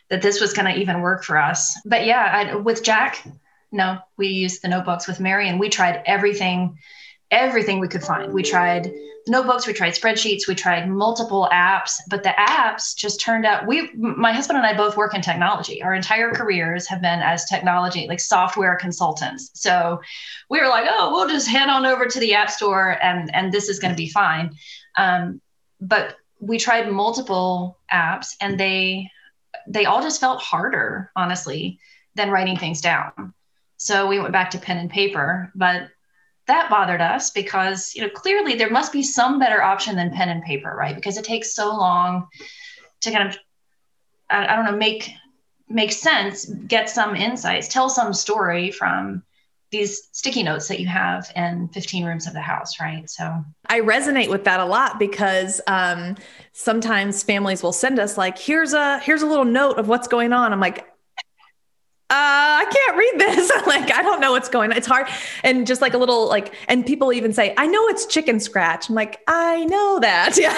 that 0.09 0.21
this 0.21 0.39
was 0.39 0.53
going 0.53 0.73
to 0.73 0.79
even 0.79 1.01
work 1.01 1.23
for 1.23 1.37
us. 1.37 1.77
But 1.85 2.05
yeah, 2.05 2.49
I, 2.51 2.55
with 2.55 2.83
Jack, 2.83 3.25
no, 3.71 3.99
we 4.17 4.27
used 4.27 4.61
the 4.61 4.67
notebooks 4.67 5.07
with 5.07 5.19
Mary 5.19 5.49
and 5.49 5.59
we 5.59 5.69
tried 5.69 6.03
everything 6.05 6.77
everything 7.31 7.79
we 7.79 7.87
could 7.87 8.03
find. 8.03 8.33
We 8.33 8.43
tried 8.43 8.91
notebooks, 9.27 9.67
we 9.67 9.73
tried 9.73 9.93
spreadsheets, 9.93 10.47
we 10.47 10.55
tried 10.55 10.89
multiple 10.89 11.49
apps, 11.51 11.99
but 12.09 12.23
the 12.23 12.29
apps 12.29 12.95
just 12.95 13.19
turned 13.19 13.45
out 13.45 13.67
we 13.67 13.91
my 13.93 14.31
husband 14.31 14.57
and 14.57 14.65
I 14.65 14.75
both 14.75 14.97
work 14.97 15.13
in 15.13 15.21
technology. 15.21 15.83
Our 15.83 15.93
entire 15.93 16.31
careers 16.31 16.87
have 16.87 17.01
been 17.01 17.19
as 17.19 17.45
technology 17.45 18.07
like 18.07 18.19
software 18.19 18.75
consultants. 18.75 19.51
So 19.53 20.01
we 20.49 20.61
were 20.61 20.67
like, 20.67 20.87
"Oh, 20.89 21.11
we'll 21.11 21.27
just 21.27 21.47
head 21.47 21.69
on 21.69 21.85
over 21.85 22.05
to 22.05 22.19
the 22.19 22.33
app 22.33 22.49
store 22.49 22.97
and 23.03 23.33
and 23.35 23.51
this 23.51 23.69
is 23.69 23.79
going 23.79 23.93
to 23.93 23.97
be 23.97 24.09
fine." 24.09 24.55
Um, 24.97 25.41
but 25.81 26.15
we 26.39 26.57
tried 26.57 26.91
multiple 26.91 27.79
apps 27.91 28.35
and 28.41 28.59
they 28.59 29.09
they 29.67 29.85
all 29.85 30.01
just 30.01 30.21
felt 30.21 30.41
harder, 30.41 31.11
honestly, 31.15 31.79
than 32.15 32.31
writing 32.31 32.57
things 32.57 32.81
down. 32.81 33.33
So 33.77 34.07
we 34.07 34.19
went 34.19 34.33
back 34.33 34.51
to 34.51 34.57
pen 34.57 34.77
and 34.77 34.89
paper, 34.89 35.51
but 35.53 35.89
that 36.47 36.69
bothered 36.69 37.01
us 37.01 37.29
because 37.31 37.93
you 37.95 38.01
know 38.01 38.09
clearly 38.09 38.55
there 38.55 38.69
must 38.69 38.91
be 38.91 39.03
some 39.03 39.39
better 39.39 39.61
option 39.61 39.95
than 39.95 40.11
pen 40.11 40.29
and 40.29 40.43
paper 40.43 40.73
right 40.77 40.95
because 40.95 41.17
it 41.17 41.25
takes 41.25 41.53
so 41.53 41.67
long 41.67 42.27
to 43.01 43.11
kind 43.11 43.29
of 43.29 43.37
i, 44.29 44.47
I 44.47 44.55
don't 44.55 44.65
know 44.65 44.77
make 44.77 45.11
make 45.69 45.91
sense 45.91 46.45
get 46.45 46.89
some 46.89 47.15
insights 47.15 47.67
tell 47.67 47.89
some 47.89 48.13
story 48.13 48.71
from 48.71 49.23
these 49.69 50.07
sticky 50.13 50.43
notes 50.43 50.67
that 50.69 50.79
you 50.79 50.87
have 50.87 51.29
in 51.35 51.67
15 51.69 52.05
rooms 52.05 52.25
of 52.25 52.33
the 52.33 52.41
house, 52.41 52.79
right? 52.79 53.09
So 53.09 53.43
I 53.65 53.81
resonate 53.81 54.29
with 54.29 54.45
that 54.45 54.59
a 54.59 54.65
lot 54.65 54.97
because 54.97 55.59
um, 55.67 56.15
sometimes 56.53 57.21
families 57.21 57.61
will 57.61 57.73
send 57.73 57.99
us 57.99 58.17
like, 58.17 58.37
here's 58.37 58.73
a 58.73 58.99
here's 58.99 59.23
a 59.23 59.25
little 59.25 59.45
note 59.45 59.77
of 59.77 59.87
what's 59.87 60.07
going 60.07 60.31
on. 60.31 60.53
I'm 60.53 60.61
like, 60.61 60.87
uh, 62.09 62.13
I 62.13 62.65
can't 62.71 62.97
read 62.97 63.19
this. 63.19 63.51
like, 63.67 63.93
I 63.93 64.01
don't 64.01 64.21
know 64.21 64.31
what's 64.31 64.47
going 64.47 64.71
on. 64.71 64.77
It's 64.77 64.87
hard. 64.87 65.07
And 65.43 65.67
just 65.67 65.81
like 65.81 65.93
a 65.93 65.97
little 65.97 66.29
like, 66.29 66.53
and 66.69 66.85
people 66.85 67.11
even 67.11 67.33
say, 67.33 67.53
I 67.57 67.67
know 67.67 67.85
it's 67.87 68.05
chicken 68.05 68.39
scratch. 68.39 68.87
I'm 68.87 68.95
like, 68.95 69.19
I 69.27 69.65
know 69.65 69.99
that. 69.99 70.37
Yeah. 70.47 70.57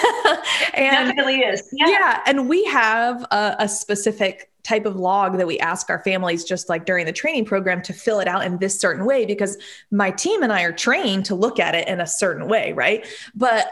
and 0.73 1.09
it 1.09 1.15
definitely 1.15 1.39
is. 1.39 1.67
Yeah. 1.71 1.87
yeah. 1.87 2.21
And 2.27 2.47
we 2.49 2.63
have 2.65 3.23
a, 3.31 3.55
a 3.59 3.69
specific 3.69 4.51
type 4.61 4.85
of 4.85 4.95
log 4.95 5.37
that 5.37 5.47
we 5.47 5.57
ask 5.59 5.89
our 5.89 6.03
families 6.03 6.43
just 6.43 6.69
like 6.69 6.85
during 6.85 7.05
the 7.05 7.11
training 7.11 7.45
program 7.45 7.81
to 7.81 7.93
fill 7.93 8.19
it 8.19 8.27
out 8.27 8.45
in 8.45 8.57
this 8.59 8.79
certain 8.79 9.05
way 9.05 9.25
because 9.25 9.57
my 9.89 10.11
team 10.11 10.43
and 10.43 10.53
I 10.53 10.63
are 10.63 10.71
trained 10.71 11.25
to 11.25 11.35
look 11.35 11.59
at 11.59 11.73
it 11.73 11.87
in 11.87 11.99
a 11.99 12.05
certain 12.05 12.47
way, 12.47 12.73
right? 12.73 13.07
But 13.33 13.71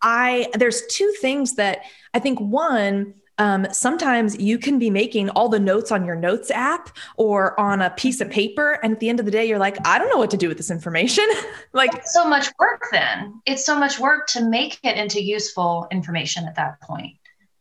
I 0.00 0.48
there's 0.54 0.86
two 0.86 1.12
things 1.20 1.56
that 1.56 1.80
I 2.14 2.20
think 2.20 2.40
one 2.40 3.14
um, 3.38 3.66
sometimes 3.72 4.38
you 4.38 4.58
can 4.58 4.78
be 4.78 4.90
making 4.90 5.30
all 5.30 5.48
the 5.48 5.58
notes 5.58 5.92
on 5.92 6.04
your 6.04 6.16
notes 6.16 6.50
app 6.50 6.90
or 7.16 7.58
on 7.58 7.80
a 7.80 7.90
piece 7.90 8.20
of 8.20 8.30
paper 8.30 8.78
and 8.82 8.92
at 8.92 9.00
the 9.00 9.08
end 9.08 9.20
of 9.20 9.26
the 9.26 9.32
day 9.32 9.46
you're 9.46 9.58
like 9.58 9.76
i 9.86 9.98
don't 9.98 10.08
know 10.10 10.18
what 10.18 10.30
to 10.30 10.36
do 10.36 10.48
with 10.48 10.56
this 10.56 10.70
information. 10.70 11.26
Like 11.72 12.06
so 12.06 12.26
much 12.26 12.50
work 12.58 12.88
then. 12.90 13.40
It's 13.44 13.64
so 13.64 13.78
much 13.78 14.00
work 14.00 14.26
to 14.28 14.42
make 14.42 14.78
it 14.82 14.96
into 14.96 15.22
useful 15.22 15.86
information 15.90 16.46
at 16.46 16.56
that 16.56 16.80
point 16.80 17.16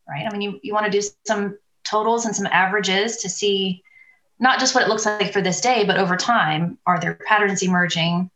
right? 0.08 0.26
I 0.26 0.32
mean 0.32 0.42
you, 0.42 0.60
you 0.64 0.74
want 0.74 0.86
to 0.86 0.92
do 0.92 1.06
some 1.26 1.58
totals 1.84 2.26
and 2.26 2.36
some 2.36 2.48
averages 2.48 3.18
to 3.18 3.30
see 3.30 3.84
not 4.40 4.60
just 4.60 4.76
what 4.76 4.84
it 4.84 4.90
looks 4.90 5.06
like 5.06 5.34
for 5.34 5.42
this 5.42 5.62
day 5.62 5.84
but 5.84 5.98
over 5.98 6.16
time 6.16 6.78
are 6.86 7.00
there 7.00 7.20
patterns 7.28 7.62
emerging 7.64 8.30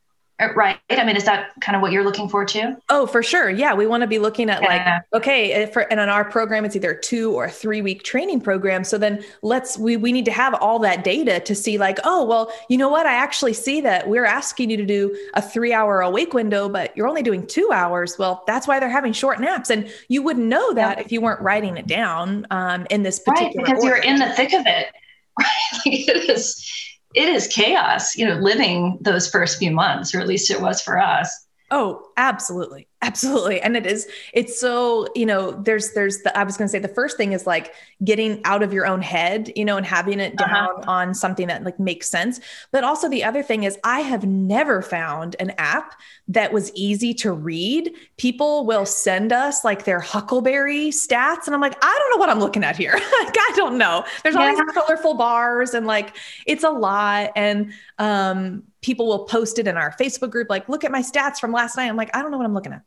right. 0.56 0.78
I 0.90 1.04
mean 1.04 1.16
is 1.16 1.26
that 1.26 1.52
kind 1.62 1.76
of 1.76 1.82
what 1.82 1.92
you're 1.92 2.04
looking 2.04 2.28
for 2.30 2.46
too? 2.46 2.76
Oh 2.90 3.06
for 3.06 3.24
sure. 3.24 3.50
Yeah 3.50 3.74
we 3.74 3.88
want 3.88 4.02
to 4.02 4.08
be 4.08 4.20
looking 4.20 4.50
at 4.50 4.62
yeah. 4.62 5.02
like 5.14 5.22
okay 5.22 5.66
for 5.68 5.82
and 5.92 6.00
on 6.00 6.10
our 6.10 6.26
program 6.26 6.66
it's 6.66 6.76
either 6.76 6.94
two 6.94 7.34
or 7.34 7.50
three 7.50 7.82
week 7.82 8.04
training 8.04 8.42
program. 8.42 8.84
So 8.84 8.98
then 8.98 9.24
let's 9.42 9.78
we, 9.78 9.98
we 9.98 10.12
need 10.12 10.26
to 10.26 10.32
have 10.32 10.54
all 10.56 10.80
that 10.80 11.04
data 11.04 11.40
to 11.40 11.56
see 11.56 11.78
like 11.78 12.00
oh 12.04 12.24
well 12.26 12.52
you 12.70 12.78
know 12.78 12.90
what? 12.90 13.06
I 13.06 13.14
actually 13.14 13.54
see 13.54 13.82
that 13.82 14.08
we're 14.08 14.26
asking 14.26 14.70
you 14.70 14.78
to 14.78 14.86
do 14.86 15.16
a 15.36 15.42
three 15.42 15.74
hour 15.74 16.02
awake 16.02 16.34
window 16.34 16.70
but 16.70 16.96
you're 16.96 17.08
only 17.08 17.24
doing 17.24 17.46
two 17.46 17.70
hours. 17.72 18.18
Well 18.18 18.44
that's 18.48 18.68
why 18.68 18.80
they're 18.80 18.90
having 18.90 19.14
short 19.14 19.40
naps. 19.40 19.70
And 19.70 19.92
you 20.08 20.22
wouldn't 20.22 20.48
know 20.48 20.74
that 20.74 20.98
yeah. 20.98 21.04
if 21.04 21.12
you 21.12 21.22
weren't 21.22 21.42
writing 21.42 21.78
it 21.78 21.88
down 21.88 22.48
um, 22.52 22.88
in 22.90 23.04
this 23.04 23.20
particular 23.20 23.64
right 23.64 23.66
because 23.66 23.84
order. 23.84 23.98
you're 23.98 24.04
in 24.04 24.18
the 24.18 24.30
thick 24.34 24.54
of 24.54 24.66
it. 24.66 24.88
Right 25.40 25.48
like 25.86 26.10
it 26.10 26.30
is 26.30 26.91
it 27.14 27.28
is 27.28 27.48
chaos, 27.48 28.16
you 28.16 28.26
know, 28.26 28.36
living 28.36 28.98
those 29.02 29.30
first 29.30 29.58
few 29.58 29.72
months, 29.72 30.14
or 30.14 30.20
at 30.20 30.28
least 30.28 30.52
it 30.52 30.62
was 30.62 30.82
for 30.82 31.00
us. 31.00 31.48
Oh, 31.70 32.08
absolutely 32.18 32.88
absolutely 33.04 33.60
and 33.62 33.76
it 33.76 33.86
is 33.86 34.08
it's 34.34 34.60
so 34.60 35.08
you 35.16 35.26
know 35.26 35.52
there's 35.64 35.94
there's 35.94 36.20
the 36.20 36.38
i 36.38 36.44
was 36.44 36.56
going 36.56 36.68
to 36.68 36.72
say 36.72 36.78
the 36.78 36.88
first 36.88 37.18
thing 37.18 37.32
is 37.32 37.48
like 37.48 37.74
getting 38.04 38.40
out 38.46 38.62
of 38.62 38.72
your 38.72 38.86
own 38.86 39.02
head 39.02 39.52
you 39.56 39.66
know 39.66 39.76
and 39.76 39.86
having 39.86 40.20
it 40.20 40.40
uh-huh. 40.40 40.54
down 40.54 40.70
uh-huh. 40.82 40.92
on 40.92 41.14
something 41.14 41.48
that 41.48 41.64
like 41.64 41.80
makes 41.80 42.08
sense 42.08 42.40
but 42.72 42.84
also 42.84 43.10
the 43.10 43.24
other 43.24 43.42
thing 43.42 43.64
is 43.64 43.78
i 43.84 44.02
have 44.02 44.24
never 44.26 44.84
found 44.84 45.36
an 45.40 45.52
app 45.58 46.00
that 46.28 46.54
was 46.54 46.72
easy 46.76 47.12
to 47.12 47.34
read 47.34 47.92
people 48.18 48.66
will 48.68 48.86
send 48.86 49.34
us 49.34 49.66
like 49.66 49.84
their 49.84 50.00
huckleberry 50.00 50.90
stats 50.90 51.48
and 51.48 51.56
i'm 51.56 51.62
like 51.62 51.78
i 51.84 51.98
don't 52.00 52.12
know 52.12 52.20
what 52.20 52.30
i'm 52.30 52.40
looking 52.40 52.64
at 52.64 52.76
here 52.76 52.94
like 52.94 53.36
i 53.36 53.52
don't 53.56 53.80
know 53.80 54.06
there's 54.22 54.36
all 54.36 54.46
yeah. 54.46 54.52
these 54.54 54.74
colorful 54.74 55.16
bars 55.16 55.74
and 55.74 55.88
like 55.88 56.16
it's 56.46 56.64
a 56.64 56.70
lot 56.70 57.32
and 57.36 57.74
um 57.98 58.62
people 58.82 59.08
will 59.08 59.26
post 59.26 59.58
it 59.58 59.68
in 59.68 59.76
our 59.76 59.92
facebook 60.00 60.30
group 60.30 60.52
like 60.52 60.70
look 60.70 60.84
at 60.84 60.92
my 60.92 61.02
stats 61.02 61.40
from 61.40 61.52
last 61.52 61.76
night 61.78 61.88
i'm 61.88 61.98
like 61.98 62.16
i 62.16 62.22
don't 62.22 62.30
know 62.30 62.38
what 62.38 62.46
i'm 62.46 62.54
looking 62.54 62.74
at 62.74 62.84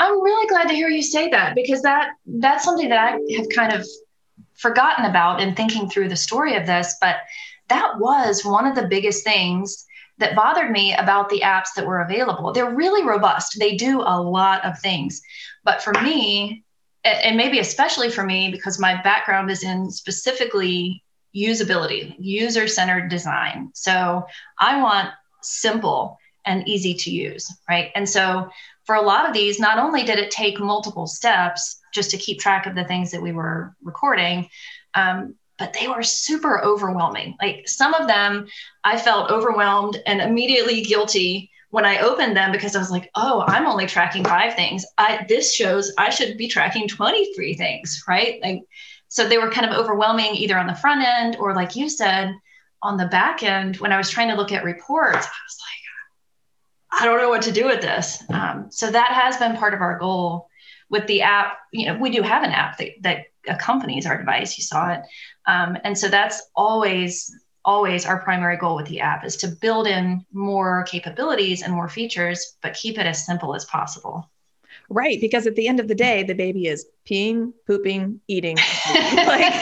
I'm 0.00 0.22
really 0.22 0.46
glad 0.48 0.68
to 0.68 0.74
hear 0.74 0.88
you 0.88 1.02
say 1.02 1.28
that 1.30 1.54
because 1.54 1.82
that 1.82 2.10
that's 2.26 2.64
something 2.64 2.88
that 2.88 3.14
I 3.14 3.36
have 3.36 3.48
kind 3.54 3.72
of 3.72 3.86
forgotten 4.54 5.04
about 5.04 5.40
in 5.40 5.54
thinking 5.54 5.88
through 5.88 6.08
the 6.08 6.16
story 6.16 6.56
of 6.56 6.66
this. 6.66 6.96
But 7.00 7.16
that 7.68 7.98
was 7.98 8.44
one 8.44 8.66
of 8.66 8.74
the 8.74 8.88
biggest 8.88 9.24
things 9.24 9.86
that 10.18 10.36
bothered 10.36 10.70
me 10.70 10.94
about 10.94 11.28
the 11.28 11.40
apps 11.40 11.74
that 11.76 11.86
were 11.86 12.00
available. 12.00 12.52
They're 12.52 12.74
really 12.74 13.04
robust. 13.04 13.58
They 13.58 13.76
do 13.76 14.00
a 14.00 14.20
lot 14.20 14.64
of 14.64 14.78
things. 14.78 15.20
But 15.64 15.82
for 15.82 15.92
me, 16.02 16.62
and 17.04 17.36
maybe 17.36 17.58
especially 17.58 18.10
for 18.10 18.24
me, 18.24 18.50
because 18.50 18.78
my 18.78 19.00
background 19.02 19.50
is 19.50 19.62
in 19.62 19.90
specifically 19.90 21.02
usability, 21.34 22.14
user 22.18 22.68
centered 22.68 23.08
design. 23.08 23.70
So 23.74 24.24
I 24.58 24.80
want 24.80 25.10
simple 25.42 26.18
and 26.46 26.66
easy 26.68 26.94
to 26.94 27.10
use, 27.10 27.52
right? 27.68 27.90
And 27.94 28.08
so 28.08 28.48
for 28.84 28.94
a 28.94 29.02
lot 29.02 29.26
of 29.26 29.34
these, 29.34 29.58
not 29.58 29.78
only 29.78 30.02
did 30.04 30.18
it 30.18 30.30
take 30.30 30.60
multiple 30.60 31.06
steps 31.06 31.80
just 31.92 32.10
to 32.10 32.18
keep 32.18 32.38
track 32.38 32.66
of 32.66 32.74
the 32.74 32.84
things 32.84 33.10
that 33.10 33.22
we 33.22 33.32
were 33.32 33.74
recording, 33.82 34.48
um, 34.94 35.34
but 35.58 35.72
they 35.72 35.88
were 35.88 36.02
super 36.02 36.62
overwhelming. 36.62 37.36
Like 37.40 37.68
some 37.68 37.94
of 37.94 38.08
them, 38.08 38.46
I 38.82 38.98
felt 38.98 39.30
overwhelmed 39.30 40.02
and 40.06 40.20
immediately 40.20 40.82
guilty 40.82 41.50
when 41.70 41.84
I 41.84 41.98
opened 41.98 42.36
them 42.36 42.52
because 42.52 42.76
I 42.76 42.78
was 42.78 42.90
like, 42.90 43.10
oh, 43.14 43.44
I'm 43.46 43.66
only 43.66 43.86
tracking 43.86 44.24
five 44.24 44.54
things. 44.54 44.84
I, 44.98 45.24
this 45.28 45.54
shows 45.54 45.92
I 45.98 46.10
should 46.10 46.36
be 46.36 46.48
tracking 46.48 46.86
23 46.86 47.54
things, 47.54 48.04
right? 48.06 48.40
Like, 48.42 48.62
so 49.08 49.26
they 49.26 49.38
were 49.38 49.50
kind 49.50 49.68
of 49.68 49.76
overwhelming 49.76 50.34
either 50.34 50.58
on 50.58 50.66
the 50.66 50.74
front 50.74 51.04
end 51.04 51.36
or, 51.36 51.54
like 51.54 51.76
you 51.76 51.88
said, 51.88 52.34
on 52.82 52.96
the 52.96 53.06
back 53.06 53.42
end. 53.42 53.78
When 53.78 53.92
I 53.92 53.96
was 53.96 54.10
trying 54.10 54.28
to 54.28 54.36
look 54.36 54.52
at 54.52 54.64
reports, 54.64 55.16
I 55.16 55.18
was 55.18 55.26
like, 55.26 55.83
I 56.98 57.04
don't 57.04 57.18
know 57.18 57.28
what 57.28 57.42
to 57.42 57.52
do 57.52 57.66
with 57.66 57.80
this. 57.80 58.22
Um, 58.30 58.66
so 58.70 58.90
that 58.90 59.10
has 59.10 59.36
been 59.36 59.56
part 59.56 59.74
of 59.74 59.80
our 59.80 59.98
goal 59.98 60.48
with 60.90 61.06
the 61.06 61.22
app. 61.22 61.58
You 61.72 61.86
know, 61.86 61.98
we 61.98 62.10
do 62.10 62.22
have 62.22 62.42
an 62.42 62.50
app 62.50 62.78
that, 62.78 62.90
that 63.00 63.26
accompanies 63.48 64.06
our 64.06 64.18
device. 64.18 64.56
You 64.56 64.64
saw 64.64 64.92
it. 64.92 65.00
Um, 65.46 65.76
and 65.84 65.98
so 65.98 66.08
that's 66.08 66.50
always, 66.54 67.34
always 67.64 68.06
our 68.06 68.22
primary 68.22 68.56
goal 68.56 68.76
with 68.76 68.86
the 68.86 69.00
app 69.00 69.24
is 69.24 69.36
to 69.38 69.48
build 69.48 69.86
in 69.86 70.24
more 70.32 70.84
capabilities 70.84 71.62
and 71.62 71.72
more 71.72 71.88
features, 71.88 72.56
but 72.62 72.74
keep 72.74 72.98
it 72.98 73.06
as 73.06 73.24
simple 73.24 73.54
as 73.54 73.64
possible. 73.64 74.30
Right. 74.88 75.20
Because 75.20 75.46
at 75.46 75.56
the 75.56 75.66
end 75.66 75.80
of 75.80 75.88
the 75.88 75.94
day, 75.94 76.22
the 76.22 76.34
baby 76.34 76.66
is 76.66 76.86
peeing, 77.08 77.52
pooping, 77.66 78.20
eating. 78.28 78.56
like, 79.16 79.54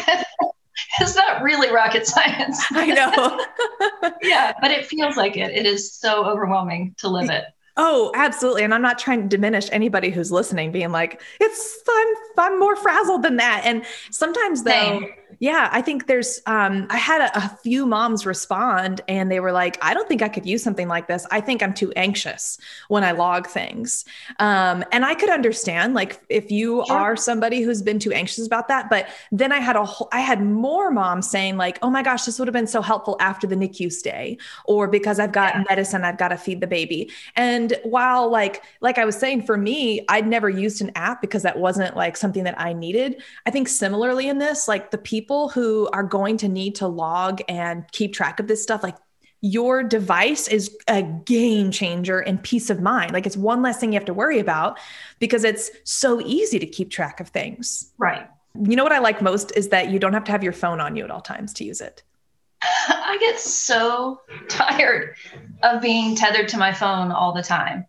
it's 1.01 1.17
not 1.17 1.43
really 1.43 1.71
rocket 1.71 2.07
science. 2.07 2.63
I 2.71 2.87
know. 2.87 4.11
yeah, 4.23 4.53
but 4.61 4.71
it 4.71 4.87
feels 4.87 5.17
like 5.17 5.37
it. 5.37 5.51
It 5.51 5.67
is 5.67 5.93
so 5.93 6.25
overwhelming 6.25 6.95
to 6.99 7.09
live 7.09 7.31
it. 7.31 7.45
Oh, 7.77 8.13
absolutely. 8.15 8.65
And 8.65 8.75
I'm 8.75 8.83
not 8.83 8.99
trying 8.99 9.23
to 9.23 9.29
diminish 9.29 9.69
anybody 9.73 10.11
who's 10.11 10.31
listening, 10.31 10.73
being 10.73 10.93
like, 10.93 11.23
it's 11.41 11.79
I'm 11.89 12.15
I'm 12.39 12.59
more 12.59 12.77
frazzled 12.77 13.23
than 13.23 13.37
that. 13.37 13.63
And 13.65 13.85
sometimes 14.11 14.63
though, 14.63 14.71
Same 14.71 15.07
yeah, 15.43 15.69
I 15.73 15.83
think 15.83 16.07
there's, 16.07 16.41
um, 16.47 16.87
I 16.89 16.97
had 16.97 17.21
a, 17.21 17.37
a, 17.37 17.59
few 17.65 17.85
moms 17.85 18.25
respond 18.25 19.01
and 19.09 19.29
they 19.29 19.41
were 19.41 19.51
like, 19.51 19.77
I 19.83 19.93
don't 19.93 20.07
think 20.07 20.23
I 20.23 20.29
could 20.29 20.47
use 20.47 20.63
something 20.63 20.87
like 20.87 21.09
this. 21.09 21.27
I 21.33 21.41
think 21.41 21.65
I'm 21.65 21.75
too 21.75 21.91
anxious 21.97 22.59
when 22.87 23.03
I 23.03 23.11
log 23.11 23.49
things. 23.49 24.05
Um, 24.39 24.85
and 24.93 25.05
I 25.05 25.17
could 25.17 25.31
understand, 25.31 25.95
like, 25.95 26.21
if 26.29 26.53
you 26.53 26.85
sure. 26.87 26.97
are 26.97 27.17
somebody 27.17 27.61
who's 27.61 27.83
been 27.83 27.99
too 27.99 28.13
anxious 28.13 28.47
about 28.47 28.69
that. 28.69 28.89
But 28.89 29.09
then 29.33 29.51
I 29.51 29.59
had 29.59 29.75
a 29.75 29.85
whole, 29.85 30.09
I 30.13 30.21
had 30.21 30.45
more 30.45 30.93
moms 30.93 31.29
saying, 31.29 31.57
like, 31.57 31.77
oh 31.83 31.91
my 31.91 32.05
gosh, 32.05 32.25
this 32.25 32.39
would 32.39 32.47
have 32.47 32.55
been 32.55 32.69
so 32.69 32.81
helpful 32.81 33.17
after 33.19 33.49
the 33.49 33.57
NICU 33.57 33.91
stay, 33.91 34.39
or 34.67 34.87
because 34.87 35.19
I've 35.19 35.33
got 35.33 35.57
yeah. 35.57 35.65
medicine, 35.69 36.05
I've 36.05 36.19
got 36.19 36.29
to 36.29 36.37
feed 36.37 36.61
the 36.61 36.69
baby. 36.69 37.11
And 37.35 37.77
while, 37.83 38.31
like, 38.31 38.63
like 38.81 38.97
I 38.97 39.05
was 39.05 39.17
saying, 39.17 39.43
for 39.43 39.57
me, 39.57 40.05
I'd 40.09 40.29
never 40.29 40.49
used 40.49 40.81
an 40.83 40.93
app 40.95 41.21
because 41.21 41.43
that 41.43 41.59
wasn't 41.59 41.97
like 41.97 42.17
something 42.17 42.45
that 42.45 42.61
I 42.61 42.75
needed. 42.75 43.25
I 43.45 43.51
think 43.51 43.67
similarly 43.67 44.29
in 44.29 44.39
this, 44.39 44.69
like, 44.69 44.93
the 44.93 44.99
people 44.99 45.32
people 45.33 45.49
who 45.49 45.89
are 45.95 46.03
going 46.03 46.37
to 46.37 46.47
need 46.47 46.75
to 46.75 46.87
log 46.87 47.41
and 47.49 47.91
keep 47.93 48.13
track 48.13 48.39
of 48.39 48.49
this 48.49 48.63
stuff, 48.63 48.83
like 48.83 48.99
your 49.41 49.83
device 49.83 50.47
is 50.47 50.77
a 50.89 51.03
game 51.03 51.71
changer 51.71 52.21
in 52.21 52.37
peace 52.37 52.69
of 52.69 52.83
mind. 52.83 53.13
Like 53.15 53.25
it's 53.25 53.37
one 53.37 53.63
less 53.63 53.81
thing 53.81 53.95
you 53.95 53.99
have 53.99 54.05
to 54.05 54.13
worry 54.13 54.41
about 54.41 54.79
because 55.21 55.45
it's 55.45 55.71
so 55.85 56.21
easy 56.21 56.59
to 56.59 56.67
keep 56.67 56.91
track 56.91 57.19
of 57.19 57.29
things. 57.29 57.95
Right. 57.97 58.29
You 58.63 58.77
know 58.77 58.85
what 58.85 58.93
I 58.93 58.99
like 58.99 59.23
most 59.23 59.53
is 59.57 59.71
that 59.71 59.89
you 59.89 59.99
don't 59.99 60.13
have 60.13 60.25
to 60.25 60.33
have 60.33 60.45
your 60.45 60.53
phone 60.53 60.83
on 60.83 60.97
you 60.97 61.05
at 61.05 61.11
all 61.11 61.23
times 61.23 61.55
to 61.55 61.65
use 61.65 61.81
it. 61.81 62.03
I 62.63 63.17
get 63.19 63.41
so 63.41 64.21
tired 64.51 65.17
of 65.63 65.81
being 65.81 66.15
tethered 66.15 66.49
to 66.49 66.59
my 66.59 66.75
phone 66.75 67.11
all 67.11 67.33
the 67.33 67.43
time. 67.43 67.87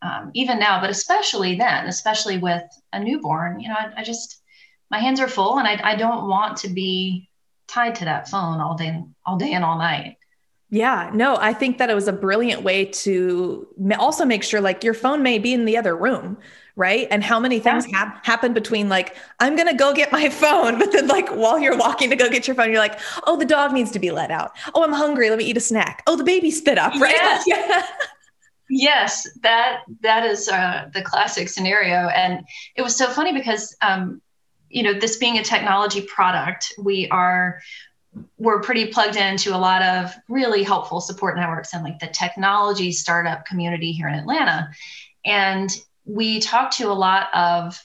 Um, 0.00 0.30
even 0.34 0.60
now, 0.60 0.80
but 0.80 0.90
especially 0.90 1.56
then, 1.56 1.86
especially 1.86 2.38
with 2.38 2.62
a 2.92 3.00
newborn, 3.00 3.58
you 3.58 3.68
know, 3.68 3.74
I, 3.74 3.94
I 3.96 4.04
just, 4.04 4.43
my 4.90 4.98
hands 4.98 5.20
are 5.20 5.28
full 5.28 5.58
and 5.58 5.66
I, 5.66 5.80
I 5.82 5.96
don't 5.96 6.28
want 6.28 6.58
to 6.58 6.68
be 6.68 7.28
tied 7.66 7.96
to 7.96 8.04
that 8.06 8.28
phone 8.28 8.60
all 8.60 8.76
day, 8.76 9.02
all 9.24 9.36
day 9.36 9.52
and 9.52 9.64
all 9.64 9.78
night. 9.78 10.18
Yeah, 10.70 11.10
no, 11.14 11.36
I 11.36 11.52
think 11.52 11.78
that 11.78 11.88
it 11.88 11.94
was 11.94 12.08
a 12.08 12.12
brilliant 12.12 12.62
way 12.62 12.86
to 12.86 13.68
also 13.96 14.24
make 14.24 14.42
sure 14.42 14.60
like 14.60 14.82
your 14.82 14.94
phone 14.94 15.22
may 15.22 15.38
be 15.38 15.52
in 15.52 15.66
the 15.66 15.76
other 15.76 15.94
room, 15.96 16.36
right? 16.74 17.06
And 17.10 17.22
how 17.22 17.38
many 17.38 17.60
things 17.60 17.86
yeah. 17.86 17.96
ha- 17.96 18.20
happen 18.24 18.52
between 18.52 18.88
like, 18.88 19.16
I'm 19.38 19.54
going 19.54 19.68
to 19.68 19.74
go 19.74 19.94
get 19.94 20.10
my 20.10 20.28
phone, 20.30 20.78
but 20.78 20.90
then 20.90 21.06
like 21.06 21.28
while 21.28 21.60
you're 21.60 21.76
walking 21.76 22.10
to 22.10 22.16
go 22.16 22.28
get 22.28 22.48
your 22.48 22.56
phone, 22.56 22.70
you're 22.70 22.80
like, 22.80 22.98
oh, 23.24 23.36
the 23.36 23.44
dog 23.44 23.72
needs 23.72 23.92
to 23.92 24.00
be 24.00 24.10
let 24.10 24.32
out. 24.32 24.52
Oh, 24.74 24.82
I'm 24.82 24.92
hungry. 24.92 25.30
Let 25.30 25.38
me 25.38 25.44
eat 25.44 25.56
a 25.56 25.60
snack. 25.60 26.02
Oh, 26.06 26.16
the 26.16 26.24
baby 26.24 26.50
spit 26.50 26.76
up, 26.76 26.92
right? 26.94 27.14
Yes. 27.14 27.44
yeah. 27.46 27.86
Yes, 28.70 29.28
that 29.42 29.82
that 30.00 30.24
is 30.24 30.48
uh, 30.48 30.88
the 30.94 31.02
classic 31.02 31.50
scenario, 31.50 32.08
and 32.08 32.40
it 32.74 32.82
was 32.82 32.96
so 32.96 33.08
funny 33.08 33.34
because 33.34 33.76
um, 33.82 34.22
you 34.74 34.82
know, 34.82 34.92
this 34.92 35.16
being 35.16 35.38
a 35.38 35.44
technology 35.44 36.00
product, 36.02 36.72
we 36.78 37.08
are 37.08 37.60
we're 38.38 38.60
pretty 38.60 38.86
plugged 38.86 39.16
into 39.16 39.54
a 39.54 39.58
lot 39.58 39.82
of 39.82 40.12
really 40.28 40.62
helpful 40.62 41.00
support 41.00 41.36
networks 41.36 41.74
and 41.74 41.84
like 41.84 41.98
the 42.00 42.08
technology 42.08 42.90
startup 42.92 43.44
community 43.46 43.92
here 43.92 44.08
in 44.08 44.14
Atlanta. 44.14 44.68
And 45.24 45.70
we 46.04 46.40
talk 46.40 46.72
to 46.72 46.88
a 46.88 46.92
lot 46.92 47.28
of 47.34 47.80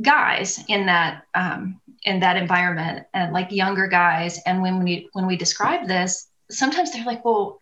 guys 0.00 0.62
in 0.68 0.86
that 0.86 1.24
um, 1.34 1.80
in 2.04 2.20
that 2.20 2.36
environment 2.36 3.06
and 3.14 3.32
like 3.32 3.50
younger 3.50 3.86
guys. 3.86 4.38
And 4.44 4.60
when 4.60 4.84
we 4.84 5.08
when 5.14 5.26
we 5.26 5.36
describe 5.36 5.86
this, 5.88 6.28
sometimes 6.50 6.92
they're 6.92 7.06
like, 7.06 7.24
well, 7.24 7.58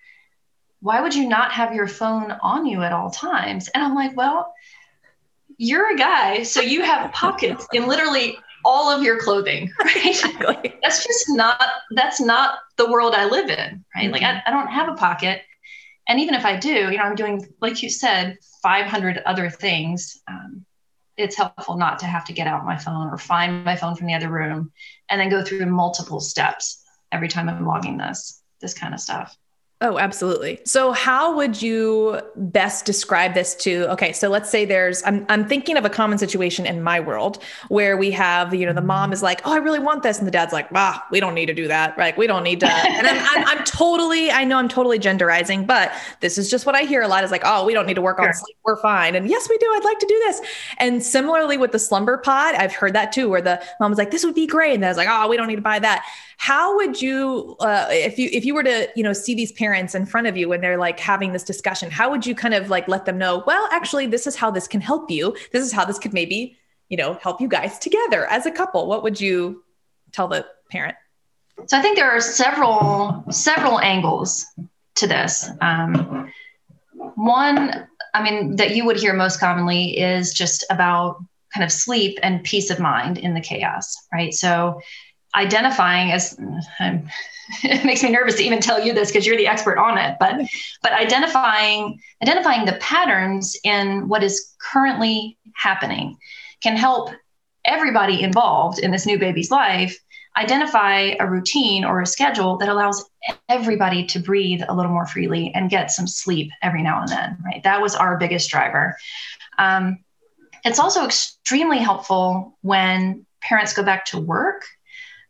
why 0.81 1.01
would 1.01 1.15
you 1.15 1.29
not 1.29 1.53
have 1.53 1.73
your 1.73 1.87
phone 1.87 2.33
on 2.43 2.67
you 2.67 2.83
at 2.83 2.93
all 2.93 3.11
times? 3.11 3.69
And 3.69 3.83
I'm 3.83 3.95
like, 3.95 4.17
well, 4.17 4.53
you're 5.59 5.93
a 5.93 5.97
guy, 5.97 6.43
so 6.43 6.61
you 6.61 6.83
have 6.83 7.13
pockets 7.13 7.67
in 7.73 7.87
literally 7.87 8.39
all 8.65 8.91
of 8.91 9.03
your 9.03 9.19
clothing, 9.19 9.73
right? 9.85 10.07
Exactly. 10.07 10.75
That's 10.83 11.05
just 11.05 11.27
not 11.29 11.63
that's 11.93 12.21
not 12.21 12.59
the 12.77 12.91
world 12.91 13.15
I 13.15 13.27
live 13.27 13.51
in, 13.51 13.85
right? 13.95 14.05
Mm-hmm. 14.05 14.13
Like 14.13 14.23
I, 14.23 14.43
I 14.47 14.51
don't 14.51 14.69
have 14.69 14.89
a 14.89 14.95
pocket. 14.95 15.43
And 16.09 16.19
even 16.21 16.35
if 16.35 16.47
I 16.47 16.57
do, 16.57 16.71
you 16.91 16.97
know, 16.97 17.03
I'm 17.03 17.15
doing, 17.15 17.47
like 17.61 17.83
you 17.83 17.91
said, 17.91 18.39
500 18.63 19.19
other 19.27 19.51
things. 19.51 20.19
Um, 20.27 20.65
it's 21.19 21.37
helpful 21.37 21.77
not 21.77 21.99
to 21.99 22.07
have 22.07 22.25
to 22.27 22.33
get 22.33 22.47
out 22.47 22.65
my 22.65 22.79
phone 22.79 23.09
or 23.09 23.19
find 23.19 23.65
my 23.65 23.77
phone 23.77 23.95
from 23.95 24.07
the 24.07 24.15
other 24.15 24.31
room 24.31 24.73
and 25.11 25.21
then 25.21 25.29
go 25.29 25.45
through 25.45 25.67
multiple 25.67 26.21
steps 26.21 26.83
every 27.13 27.29
time 27.29 27.49
I'm 27.49 27.67
logging 27.67 27.99
this, 27.99 28.41
this 28.61 28.73
kind 28.73 28.95
of 28.95 29.01
stuff. 29.01 29.37
Oh, 29.81 29.97
absolutely. 29.97 30.59
So 30.65 30.91
how 30.91 31.37
would 31.37 31.63
you 31.63 32.21
best 32.35 32.85
describe 32.85 33.35
this 33.35 33.55
to 33.57 33.89
okay, 33.93 34.13
so 34.13 34.29
let's 34.29 34.51
say 34.51 34.65
there's 34.65 35.05
I'm 35.05 35.25
I'm 35.29 35.47
thinking 35.47 35.77
of 35.77 35.85
a 35.85 35.89
common 35.91 36.19
situation 36.19 36.67
in 36.67 36.83
my 36.83 36.99
world 36.99 37.41
where 37.69 37.97
we 37.97 38.11
have, 38.11 38.53
you 38.53 38.67
know, 38.67 38.73
the 38.73 38.81
mom 38.81 39.13
is 39.13 39.23
like, 39.23 39.41
"Oh, 39.45 39.53
I 39.53 39.59
really 39.59 39.79
want 39.79 40.03
this." 40.03 40.19
And 40.19 40.27
the 40.27 40.33
dad's 40.33 40.53
like, 40.53 40.67
"Ah, 40.75 41.07
we 41.13 41.21
don't 41.21 41.33
need 41.33 41.47
to 41.47 41.55
do 41.55 41.69
that." 41.69 41.97
Right? 41.97 42.19
We 42.19 42.27
don't 42.27 42.43
need 42.43 42.59
to. 42.61 42.67
And 42.69 43.07
I'm, 43.07 43.19
I'm, 43.31 43.59
I'm 43.59 43.65
totally 43.65 44.33
I 44.33 44.43
know 44.43 44.57
I'm 44.59 44.69
totally 44.69 44.99
genderizing, 44.99 45.65
but 45.65 45.93
this 46.19 46.39
is 46.39 46.51
just 46.51 46.67
what 46.67 46.75
I 46.75 46.83
hear 46.83 47.03
a 47.03 47.07
lot 47.09 47.23
is 47.23 47.31
like, 47.31 47.43
"Oh, 47.45 47.65
we 47.65 47.73
don't 47.73 47.87
need 47.87 47.95
to 47.95 48.03
work 48.03 48.19
on 48.19 48.35
sleep. 48.35 48.57
We're 48.65 48.83
fine." 48.83 49.15
And 49.15 49.29
yes, 49.29 49.49
we 49.49 49.57
do. 49.59 49.67
I'd 49.67 49.85
like 49.85 50.01
to 50.01 50.07
do 50.07 50.19
this. 50.27 50.41
And 50.79 51.05
similarly 51.05 51.57
with 51.57 51.71
the 51.71 51.79
slumber 51.79 52.19
pod, 52.19 52.57
I've 52.57 52.73
heard 52.73 52.95
that 52.95 53.13
too 53.13 53.29
where 53.29 53.43
the 53.43 53.63
mom 53.79 53.93
was 53.93 53.99
like, 53.99 54.11
"This 54.11 54.25
would 54.25 54.35
be 54.35 54.49
great." 54.49 54.75
And 54.75 54.85
I 54.85 54.89
was 54.89 54.97
like, 54.97 55.09
"Oh, 55.09 55.29
we 55.29 55.37
don't 55.37 55.47
need 55.47 55.57
to 55.57 55.63
buy 55.63 55.79
that." 55.79 56.05
How 56.39 56.77
would 56.77 57.03
you 57.03 57.57
uh, 57.59 57.89
if 57.91 58.17
you 58.17 58.31
if 58.33 58.45
you 58.45 58.55
were 58.55 58.63
to, 58.63 58.89
you 58.95 59.03
know, 59.03 59.13
see 59.13 59.35
these 59.35 59.51
parents 59.53 59.97
in 59.97 60.07
front 60.07 60.29
of 60.29 60.37
you 60.37 60.49
when 60.49 60.61
they're 60.61 60.79
like 60.79 60.99
having 61.01 61.33
this 61.33 61.43
discussion 61.43 61.91
how 61.91 62.09
would 62.11 62.25
you 62.25 62.35
kind 62.35 62.55
of 62.55 62.71
like 62.71 62.87
let 62.87 63.05
them 63.05 63.19
know 63.19 63.43
well 63.45 63.69
actually 63.73 64.07
this 64.07 64.27
is 64.27 64.37
how 64.37 64.51
this 64.51 64.69
can 64.69 64.81
help 64.81 65.11
you. 65.11 65.37
This 65.53 65.65
is 65.65 65.73
how 65.73 65.85
this 65.85 65.99
could 65.99 66.15
maybe 66.15 66.57
you 66.89 66.97
know 66.97 67.15
help 67.15 67.41
you 67.41 67.49
guys 67.49 67.79
together 67.81 68.25
as 68.27 68.47
a 68.47 68.53
couple. 68.53 68.87
What 68.87 69.03
would 69.03 69.21
you 69.21 69.65
tell 70.13 70.29
the 70.29 70.47
parent? 70.71 70.97
So 71.67 71.77
i 71.77 71.83
think 71.83 71.97
there 71.97 72.11
are 72.11 72.21
several 72.21 73.25
several 73.31 73.81
angles 73.81 74.47
to 74.97 75.09
this. 75.09 75.51
Um, 75.61 76.33
one 77.17 77.89
i 78.15 78.23
mean 78.23 78.55
that 78.57 78.77
you 78.77 78.87
would 78.87 78.97
hear 78.97 79.13
most 79.13 79.41
commonly 79.41 79.99
is 79.99 80.33
just 80.33 80.65
about 80.71 81.21
kind 81.53 81.65
of 81.65 81.73
sleep 81.73 82.17
and 82.23 82.45
peace 82.45 82.71
of 82.71 82.79
mind 82.79 83.19
in 83.19 83.35
the 83.35 83.41
chaos 83.41 83.97
right? 84.13 84.33
So 84.33 84.81
identifying 85.35 86.13
as 86.13 86.39
I'm, 86.81 87.09
it 87.63 87.85
makes 87.85 88.03
me 88.03 88.11
nervous 88.11 88.37
to 88.37 88.43
even 88.43 88.61
tell 88.61 88.85
you 88.85 88.93
this 88.93 89.11
because 89.11 89.27
you're 89.27 89.37
the 89.37 89.47
expert 89.47 89.79
on 89.79 89.99
it 89.99 90.17
but 90.21 90.41
but 90.83 90.93
identifying 90.93 92.01
identifying 92.23 92.67
the 92.67 92.75
patterns 92.75 93.57
in 93.65 94.09
what 94.09 94.23
is 94.23 94.55
currently 94.61 95.37
happening 95.55 96.17
can 96.63 96.77
help 96.77 97.11
everybody 97.65 98.23
involved 98.23 98.79
in 98.79 98.91
this 98.91 99.07
new 99.07 99.19
baby's 99.19 99.51
life 99.51 99.99
identify 100.37 101.15
a 101.19 101.29
routine 101.29 101.85
or 101.85 102.01
a 102.01 102.07
schedule 102.07 102.57
that 102.59 102.69
allows 102.69 103.11
everybody 103.49 104.07
to 104.07 104.21
breathe 104.21 104.63
a 104.69 104.75
little 104.75 104.93
more 104.93 105.07
freely 105.07 105.53
and 105.55 105.69
get 105.69 105.91
some 105.91 106.07
sleep 106.07 106.51
every 106.63 106.83
now 106.83 107.01
and 107.01 107.09
then 107.09 107.37
right? 107.45 107.63
That 107.65 107.83
was 107.83 107.95
our 107.95 108.17
biggest 108.17 108.49
driver. 108.49 108.97
Um, 109.59 109.99
it's 110.65 110.79
also 110.79 111.05
extremely 111.05 111.79
helpful 111.79 112.57
when 112.63 113.27
parents 113.41 113.73
go 113.73 113.83
back 113.83 114.05
to 114.07 114.21
work 114.21 114.65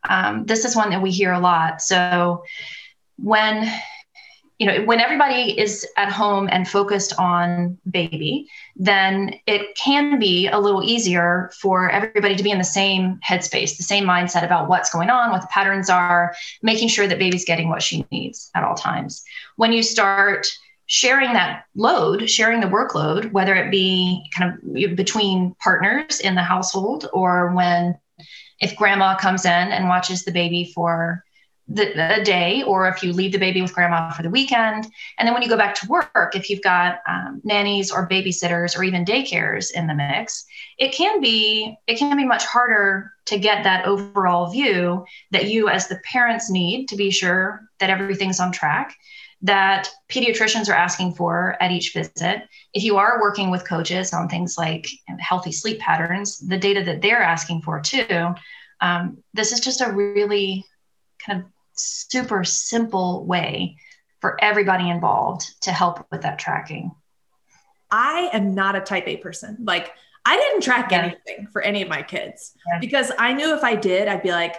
um, 0.09 0.45
this 0.47 0.65
is 0.65 0.75
one 0.75 0.91
that 0.91 1.03
we 1.03 1.11
hear 1.11 1.33
a 1.33 1.41
lot. 1.41 1.81
So 1.83 2.43
when 3.17 3.71
you 4.59 4.67
know 4.67 4.85
when 4.85 5.01
everybody 5.01 5.59
is 5.59 5.87
at 5.97 6.11
home 6.11 6.49
and 6.51 6.69
focused 6.69 7.15
on 7.19 7.79
baby 7.89 8.49
then 8.77 9.35
it 9.47 9.77
can 9.77 10.19
be 10.19 10.49
a 10.49 10.59
little 10.59 10.83
easier 10.83 11.51
for 11.61 11.89
everybody 11.91 12.35
to 12.35 12.43
be 12.43 12.51
in 12.51 12.59
the 12.59 12.65
same 12.65 13.21
headspace 13.27 13.77
the 13.77 13.83
same 13.83 14.05
mindset 14.05 14.45
about 14.45 14.69
what's 14.69 14.91
going 14.91 15.11
on 15.11 15.31
what 15.31 15.41
the 15.41 15.47
patterns 15.49 15.89
are 15.89 16.35
making 16.63 16.89
sure 16.89 17.07
that 17.07 17.19
baby's 17.19 17.45
getting 17.45 17.69
what 17.69 17.83
she 17.83 18.05
needs 18.11 18.51
at 18.55 18.65
all 18.65 18.75
times 18.75 19.23
when 19.57 19.73
you 19.73 19.83
start 19.83 20.49
sharing 20.87 21.33
that 21.35 21.65
load 21.77 22.29
sharing 22.29 22.61
the 22.61 22.67
workload 22.67 23.31
whether 23.33 23.55
it 23.55 23.71
be 23.71 24.25
kind 24.37 24.53
of 24.55 24.97
between 24.97 25.55
partners 25.63 26.19
in 26.21 26.35
the 26.35 26.43
household 26.43 27.09
or 27.13 27.55
when 27.55 27.97
if 28.61 28.77
grandma 28.77 29.17
comes 29.17 29.45
in 29.45 29.51
and 29.51 29.89
watches 29.89 30.25
the 30.25 30.33
baby 30.33 30.73
for 30.75 31.25
the, 31.69 32.21
a 32.21 32.25
day, 32.25 32.63
or 32.63 32.89
if 32.89 33.03
you 33.03 33.13
leave 33.13 33.33
the 33.33 33.39
baby 33.39 33.61
with 33.61 33.75
grandma 33.75 34.11
for 34.11 34.23
the 34.23 34.31
weekend. 34.31 34.87
And 35.19 35.27
then 35.27 35.35
when 35.35 35.43
you 35.43 35.49
go 35.49 35.57
back 35.57 35.75
to 35.77 35.87
work, 35.87 36.35
if 36.35 36.49
you've 36.49 36.63
got 36.63 37.01
um, 37.07 37.43
nannies 37.45 37.91
or 37.91 38.09
babysitters 38.09 38.77
or 38.77 38.85
even 38.85 39.05
daycares 39.05 39.71
in 39.75 39.87
the 39.87 39.95
mix, 39.95 40.47
it 40.79 40.93
can 40.93 41.21
be 41.21 41.77
it 41.87 41.99
can 41.99 42.17
be 42.17 42.25
much 42.25 42.45
harder 42.45 43.13
to 43.27 43.39
get 43.39 43.65
that 43.65 43.85
overall 43.85 44.51
view 44.51 45.05
that 45.31 45.51
you 45.51 45.69
as 45.69 45.89
the 45.89 46.01
parents 46.05 46.51
need 46.51 46.89
to 46.89 46.97
be 46.97 47.11
sure 47.11 47.69
that 47.81 47.91
everything's 47.91 48.41
on 48.41 48.51
track 48.51 48.97
that 49.43 49.89
pediatricians 50.09 50.69
are 50.69 50.75
asking 50.75 51.15
for 51.15 51.57
at 51.61 51.71
each 51.71 51.93
visit. 51.93 52.43
If 52.75 52.83
you 52.83 52.97
are 52.97 53.21
working 53.21 53.51
with 53.51 53.69
coaches 53.69 54.13
on 54.13 54.29
things 54.29 54.57
like 54.59 54.89
healthy 55.21 55.53
sleep 55.53 55.79
patterns, 55.79 56.39
the 56.39 56.59
data 56.59 56.83
that 56.85 57.03
they're 57.03 57.23
asking 57.23 57.63
for 57.63 57.81
too, 57.81 58.35
um, 58.81 59.19
this 59.35 59.53
is 59.53 59.61
just 59.61 59.81
a 59.81 59.93
really 59.93 60.65
kind 61.25 61.41
of 61.41 61.47
super 61.75 62.43
simple 62.43 63.25
way 63.27 63.77
for 64.21 64.43
everybody 64.43 64.91
involved 64.91 65.63
to 65.63 65.71
help 65.71 66.05
with 66.11 66.23
that 66.23 66.39
tracking. 66.39 66.91
I 67.91 68.31
am 68.33 68.55
not 68.55 68.75
a 68.75 68.81
type 68.81 69.07
A 69.07 69.17
person. 69.19 69.59
Like, 69.63 69.93
I 70.25 70.37
didn't 70.37 70.63
track 70.63 70.91
yeah. 70.91 70.99
anything 70.99 71.49
for 71.53 71.63
any 71.63 71.81
of 71.81 71.89
my 71.89 72.03
kids 72.03 72.55
yeah. 72.67 72.81
because 72.81 73.13
I 73.19 73.33
knew 73.33 73.55
if 73.55 73.65
I 73.65 73.77
did, 73.77 74.09
I'd 74.09 74.23
be 74.23 74.31
like, 74.31 74.57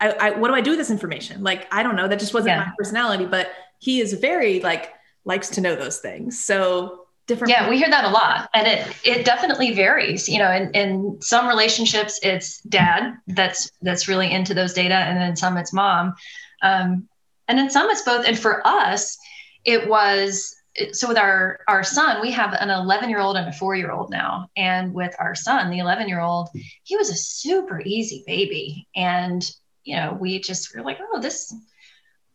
I, 0.00 0.10
I, 0.10 0.30
what 0.30 0.48
do 0.48 0.54
I 0.54 0.60
do 0.60 0.70
with 0.70 0.78
this 0.78 0.90
information? 0.90 1.42
Like, 1.42 1.72
I 1.72 1.82
don't 1.82 1.94
know. 1.94 2.08
That 2.08 2.18
just 2.18 2.34
wasn't 2.34 2.56
yeah. 2.56 2.64
my 2.64 2.72
personality. 2.76 3.26
But 3.26 3.50
he 3.78 4.00
is 4.00 4.12
very 4.14 4.60
like 4.60 4.92
likes 5.24 5.50
to 5.50 5.60
know 5.60 5.76
those 5.76 5.98
things. 5.98 6.44
So 6.44 7.06
different. 7.26 7.50
Yeah, 7.50 7.68
we 7.68 7.78
hear 7.78 7.90
that 7.90 8.04
a 8.04 8.10
lot, 8.10 8.50
and 8.54 8.66
it 8.66 8.86
it 9.04 9.24
definitely 9.24 9.72
varies. 9.74 10.28
You 10.28 10.38
know, 10.38 10.50
in 10.50 10.70
in 10.72 11.18
some 11.20 11.46
relationships, 11.46 12.18
it's 12.22 12.60
dad 12.62 13.14
that's 13.28 13.70
that's 13.82 14.08
really 14.08 14.32
into 14.32 14.54
those 14.54 14.72
data, 14.72 14.94
and 14.94 15.16
then 15.16 15.36
some 15.36 15.56
it's 15.56 15.72
mom, 15.72 16.14
um, 16.62 17.08
and 17.46 17.58
then 17.58 17.70
some 17.70 17.88
it's 17.90 18.02
both. 18.02 18.26
And 18.26 18.36
for 18.36 18.66
us, 18.66 19.16
it 19.64 19.88
was 19.88 20.56
so 20.92 21.08
with 21.08 21.18
our 21.18 21.60
our 21.66 21.82
son 21.82 22.20
we 22.20 22.30
have 22.30 22.52
an 22.52 22.70
11 22.70 23.08
year 23.08 23.18
old 23.18 23.36
and 23.36 23.48
a 23.48 23.52
4 23.52 23.74
year 23.74 23.90
old 23.90 24.10
now 24.10 24.48
and 24.56 24.94
with 24.94 25.14
our 25.18 25.34
son 25.34 25.70
the 25.70 25.78
11 25.78 26.08
year 26.08 26.20
old 26.20 26.48
he 26.84 26.96
was 26.96 27.10
a 27.10 27.16
super 27.16 27.80
easy 27.84 28.22
baby 28.26 28.86
and 28.94 29.50
you 29.82 29.96
know 29.96 30.16
we 30.20 30.38
just 30.38 30.74
were 30.74 30.82
like 30.82 30.98
oh 31.00 31.20
this 31.20 31.52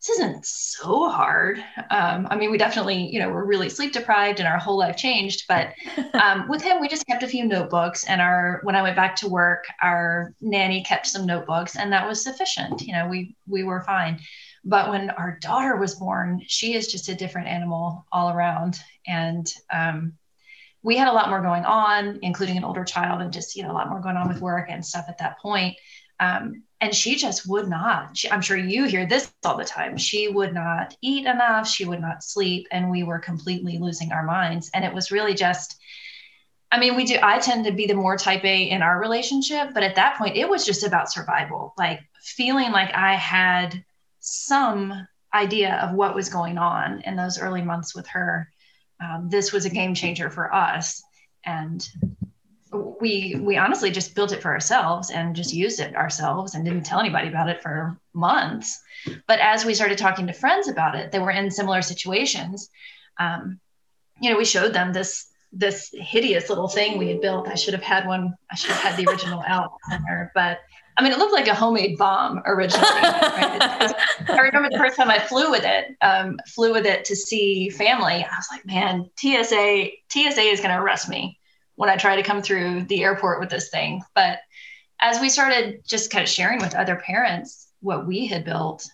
this 0.04 0.18
isn't 0.18 0.44
so 0.44 1.08
hard. 1.08 1.64
Um, 1.90 2.26
I 2.30 2.36
mean, 2.36 2.50
we 2.50 2.58
definitely, 2.58 3.08
you 3.10 3.20
know, 3.20 3.30
we're 3.30 3.44
really 3.44 3.70
sleep 3.70 3.92
deprived 3.92 4.38
and 4.38 4.46
our 4.46 4.58
whole 4.58 4.76
life 4.76 4.96
changed. 4.96 5.44
But 5.48 5.72
um, 6.14 6.46
with 6.48 6.62
him, 6.62 6.80
we 6.80 6.88
just 6.88 7.06
kept 7.06 7.22
a 7.22 7.28
few 7.28 7.46
notebooks. 7.46 8.04
And 8.04 8.20
our 8.20 8.60
when 8.64 8.76
I 8.76 8.82
went 8.82 8.96
back 8.96 9.16
to 9.16 9.28
work, 9.28 9.64
our 9.80 10.34
nanny 10.42 10.82
kept 10.82 11.06
some 11.06 11.24
notebooks, 11.24 11.76
and 11.76 11.92
that 11.92 12.06
was 12.06 12.22
sufficient. 12.22 12.82
You 12.82 12.92
know, 12.92 13.08
we 13.08 13.34
we 13.46 13.64
were 13.64 13.80
fine. 13.80 14.20
But 14.62 14.90
when 14.90 15.10
our 15.10 15.38
daughter 15.40 15.76
was 15.76 15.94
born, 15.94 16.42
she 16.46 16.74
is 16.74 16.90
just 16.90 17.08
a 17.08 17.14
different 17.14 17.48
animal 17.48 18.06
all 18.12 18.30
around, 18.30 18.80
and 19.06 19.50
um, 19.72 20.14
we 20.82 20.98
had 20.98 21.08
a 21.08 21.12
lot 21.12 21.30
more 21.30 21.40
going 21.40 21.64
on, 21.64 22.18
including 22.20 22.58
an 22.58 22.64
older 22.64 22.84
child, 22.84 23.22
and 23.22 23.32
just 23.32 23.56
you 23.56 23.62
know 23.62 23.70
a 23.70 23.74
lot 23.74 23.88
more 23.88 24.00
going 24.00 24.16
on 24.16 24.28
with 24.28 24.42
work 24.42 24.66
and 24.68 24.84
stuff 24.84 25.06
at 25.08 25.18
that 25.18 25.38
point. 25.38 25.76
Um, 26.20 26.62
and 26.84 26.94
she 26.94 27.16
just 27.16 27.48
would 27.48 27.68
not. 27.68 28.16
She, 28.16 28.30
i'm 28.30 28.42
sure 28.42 28.56
you 28.56 28.84
hear 28.84 29.06
this 29.06 29.32
all 29.44 29.56
the 29.56 29.64
time. 29.64 29.96
She 29.96 30.28
would 30.28 30.54
not 30.54 30.96
eat 31.00 31.26
enough. 31.26 31.66
She 31.66 31.84
would 31.84 32.00
not 32.00 32.22
sleep. 32.22 32.68
And 32.70 32.90
we 32.90 33.02
were 33.02 33.18
completely 33.18 33.78
losing 33.78 34.12
our 34.12 34.22
minds. 34.22 34.70
And 34.74 34.84
it 34.84 34.94
was 34.94 35.10
really 35.10 35.34
just 35.34 35.76
i 36.70 36.78
mean 36.78 36.96
we 36.96 37.04
do 37.04 37.18
i 37.22 37.38
tend 37.38 37.64
to 37.64 37.72
be 37.72 37.86
the 37.86 37.94
more 37.94 38.16
type 38.16 38.44
a 38.44 38.62
in 38.70 38.82
our 38.82 39.00
relationship. 39.00 39.74
But 39.74 39.82
at 39.82 39.96
that 39.96 40.18
point 40.18 40.36
it 40.36 40.48
was 40.48 40.64
just 40.64 40.84
about 40.84 41.10
survival. 41.10 41.74
Like 41.76 42.00
feeling 42.22 42.70
like 42.70 42.94
i 42.94 43.14
had 43.14 43.84
some 44.20 45.06
idea 45.32 45.74
of 45.82 45.94
what 45.94 46.14
was 46.14 46.28
going 46.28 46.58
on 46.58 47.00
in 47.02 47.16
those 47.16 47.40
early 47.40 47.62
months 47.62 47.94
with 47.94 48.06
her 48.08 48.48
um, 49.00 49.28
this 49.28 49.52
was 49.52 49.64
a 49.64 49.70
game 49.70 49.94
changer 49.94 50.30
for 50.30 50.54
us. 50.54 51.02
And 51.44 51.86
we 52.74 53.36
we 53.40 53.56
honestly 53.56 53.90
just 53.90 54.14
built 54.14 54.32
it 54.32 54.42
for 54.42 54.50
ourselves 54.50 55.10
and 55.10 55.36
just 55.36 55.52
used 55.52 55.80
it 55.80 55.94
ourselves 55.94 56.54
and 56.54 56.64
didn't 56.64 56.84
tell 56.84 57.00
anybody 57.00 57.28
about 57.28 57.48
it 57.48 57.62
for 57.62 57.98
months 58.12 58.80
but 59.26 59.38
as 59.40 59.64
we 59.64 59.74
started 59.74 59.98
talking 59.98 60.26
to 60.26 60.32
friends 60.32 60.68
about 60.68 60.94
it 60.94 61.12
they 61.12 61.18
were 61.18 61.30
in 61.30 61.50
similar 61.50 61.82
situations 61.82 62.70
um, 63.18 63.60
you 64.20 64.30
know 64.30 64.36
we 64.36 64.44
showed 64.44 64.72
them 64.72 64.92
this 64.92 65.26
this 65.52 65.90
hideous 65.94 66.48
little 66.48 66.68
thing 66.68 66.98
we 66.98 67.08
had 67.08 67.20
built 67.20 67.48
i 67.48 67.54
should 67.54 67.74
have 67.74 67.82
had 67.82 68.06
one 68.06 68.34
i 68.50 68.54
should 68.54 68.70
have 68.70 68.82
had 68.82 68.96
the 68.96 69.10
original 69.10 69.42
out 69.46 69.72
somewhere 69.90 70.30
but 70.34 70.60
I 70.96 71.02
mean, 71.02 71.10
it 71.10 71.18
looked 71.18 71.32
like 71.32 71.48
a 71.48 71.54
homemade 71.56 71.98
bomb 71.98 72.40
originally. 72.46 72.86
Right? 72.86 73.92
I 74.28 74.38
remember 74.38 74.70
the 74.70 74.78
first 74.78 74.96
time 74.96 75.10
I 75.10 75.18
flew 75.18 75.50
with 75.50 75.64
it, 75.64 75.96
um, 76.02 76.38
flew 76.46 76.72
with 76.72 76.86
it 76.86 77.04
to 77.06 77.16
see 77.16 77.68
family. 77.68 78.24
I 78.24 78.36
was 78.36 78.46
like, 78.52 78.64
man, 78.64 79.10
TSA, 79.16 79.88
TSA 80.08 80.40
is 80.40 80.60
going 80.60 80.70
to 80.70 80.80
arrest 80.80 81.08
me 81.08 81.36
when 81.76 81.90
I 81.90 81.96
try 81.96 82.16
to 82.16 82.22
come 82.22 82.42
through 82.42 82.84
the 82.84 83.02
airport 83.02 83.40
with 83.40 83.50
this 83.50 83.70
thing. 83.70 84.02
But 84.14 84.38
as 85.00 85.20
we 85.20 85.28
started 85.28 85.82
just 85.86 86.10
kind 86.10 86.22
of 86.22 86.28
sharing 86.28 86.60
with 86.60 86.74
other 86.74 86.96
parents 86.96 87.68
what 87.80 88.06
we 88.06 88.26
had 88.26 88.44
built 88.44 88.88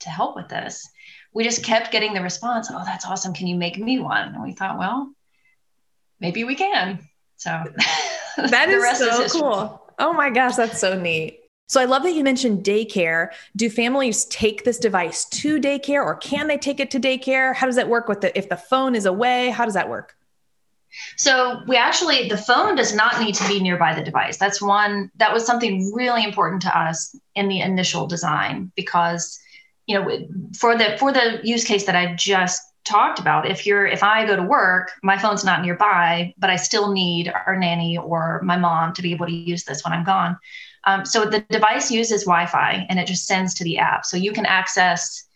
to 0.00 0.08
help 0.08 0.36
with 0.36 0.48
this, 0.48 0.88
we 1.32 1.44
just 1.44 1.64
kept 1.64 1.92
getting 1.92 2.14
the 2.14 2.22
response, 2.22 2.68
oh, 2.70 2.82
that's 2.84 3.06
awesome. 3.06 3.32
Can 3.32 3.46
you 3.46 3.56
make 3.56 3.78
me 3.78 3.98
one? 3.98 4.34
And 4.34 4.42
we 4.42 4.52
thought, 4.52 4.78
well, 4.78 5.12
maybe 6.20 6.44
we 6.44 6.54
can. 6.54 6.98
So 7.36 7.50
that 8.36 8.68
is 8.68 8.98
so 8.98 9.22
is 9.22 9.32
cool. 9.32 9.82
Oh 9.98 10.12
my 10.12 10.30
gosh, 10.30 10.56
that's 10.56 10.78
so 10.78 10.98
neat. 10.98 11.40
So 11.68 11.80
I 11.80 11.86
love 11.86 12.02
that 12.02 12.12
you 12.12 12.22
mentioned 12.22 12.64
daycare. 12.64 13.30
Do 13.56 13.70
families 13.70 14.26
take 14.26 14.64
this 14.64 14.78
device 14.78 15.24
to 15.26 15.58
daycare 15.58 16.04
or 16.04 16.16
can 16.16 16.46
they 16.46 16.58
take 16.58 16.80
it 16.80 16.90
to 16.90 17.00
daycare? 17.00 17.54
How 17.54 17.66
does 17.66 17.76
that 17.76 17.88
work 17.88 18.08
with 18.08 18.20
the 18.20 18.36
if 18.36 18.48
the 18.48 18.56
phone 18.56 18.94
is 18.94 19.06
away? 19.06 19.50
How 19.50 19.64
does 19.64 19.74
that 19.74 19.88
work? 19.88 20.14
So 21.16 21.60
we 21.66 21.76
actually 21.76 22.28
the 22.28 22.36
phone 22.36 22.76
does 22.76 22.94
not 22.94 23.20
need 23.20 23.34
to 23.36 23.48
be 23.48 23.60
nearby 23.60 23.94
the 23.94 24.02
device. 24.02 24.36
That's 24.36 24.60
one 24.60 25.10
that 25.16 25.32
was 25.32 25.46
something 25.46 25.92
really 25.94 26.24
important 26.24 26.62
to 26.62 26.78
us 26.78 27.14
in 27.34 27.48
the 27.48 27.60
initial 27.60 28.06
design 28.06 28.72
because 28.76 29.38
you 29.86 29.98
know 29.98 30.18
for 30.58 30.76
the 30.76 30.96
for 30.98 31.12
the 31.12 31.40
use 31.42 31.64
case 31.64 31.84
that 31.84 31.96
I 31.96 32.14
just 32.14 32.62
talked 32.84 33.18
about 33.20 33.48
if 33.48 33.64
you're 33.64 33.86
if 33.86 34.02
i 34.02 34.26
go 34.26 34.34
to 34.34 34.42
work 34.42 34.90
my 35.02 35.16
phone's 35.16 35.44
not 35.44 35.62
nearby 35.62 36.34
but 36.36 36.50
i 36.50 36.56
still 36.56 36.92
need 36.92 37.32
our 37.46 37.56
nanny 37.56 37.96
or 37.96 38.40
my 38.42 38.56
mom 38.56 38.92
to 38.92 39.02
be 39.02 39.12
able 39.12 39.26
to 39.26 39.32
use 39.32 39.64
this 39.64 39.84
when 39.84 39.92
i'm 39.92 40.04
gone 40.04 40.36
um, 40.84 41.04
so 41.06 41.24
the 41.24 41.40
device 41.48 41.92
uses 41.92 42.24
wi-fi 42.24 42.84
and 42.88 42.98
it 42.98 43.06
just 43.06 43.26
sends 43.26 43.54
to 43.54 43.62
the 43.62 43.78
app 43.78 44.04
so 44.04 44.16
you 44.16 44.32
can 44.32 44.46
access 44.46 45.28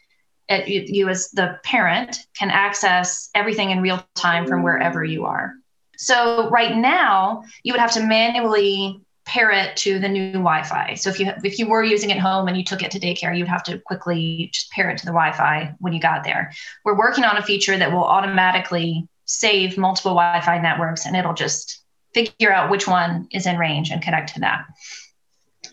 you, 0.48 0.84
you 0.86 1.08
as 1.08 1.30
the 1.30 1.58
parent 1.64 2.18
can 2.38 2.50
access 2.50 3.30
everything 3.34 3.70
in 3.70 3.80
real 3.80 4.04
time 4.14 4.46
from 4.46 4.62
wherever 4.62 5.04
you 5.04 5.24
are 5.24 5.54
so 5.96 6.48
right 6.50 6.76
now 6.76 7.42
you 7.62 7.72
would 7.72 7.80
have 7.80 7.92
to 7.92 8.00
manually 8.00 9.00
pair 9.26 9.50
it 9.50 9.76
to 9.76 9.98
the 9.98 10.08
new 10.08 10.32
Wi-Fi. 10.32 10.94
So 10.94 11.10
if 11.10 11.18
you 11.18 11.32
if 11.42 11.58
you 11.58 11.68
were 11.68 11.82
using 11.82 12.10
it 12.10 12.18
home 12.18 12.46
and 12.46 12.56
you 12.56 12.64
took 12.64 12.82
it 12.82 12.92
to 12.92 13.00
daycare, 13.00 13.36
you'd 13.36 13.48
have 13.48 13.64
to 13.64 13.78
quickly 13.78 14.50
just 14.52 14.70
pair 14.70 14.88
it 14.88 14.98
to 14.98 15.04
the 15.04 15.10
Wi-Fi 15.10 15.74
when 15.80 15.92
you 15.92 16.00
got 16.00 16.24
there. 16.24 16.52
We're 16.84 16.96
working 16.96 17.24
on 17.24 17.36
a 17.36 17.42
feature 17.42 17.76
that 17.76 17.92
will 17.92 18.04
automatically 18.04 19.06
save 19.24 19.76
multiple 19.76 20.12
Wi-Fi 20.12 20.60
networks, 20.60 21.06
and 21.06 21.16
it'll 21.16 21.34
just 21.34 21.82
figure 22.14 22.52
out 22.52 22.70
which 22.70 22.86
one 22.86 23.28
is 23.32 23.46
in 23.46 23.58
range 23.58 23.90
and 23.90 24.00
connect 24.00 24.34
to 24.34 24.40
that. 24.40 24.64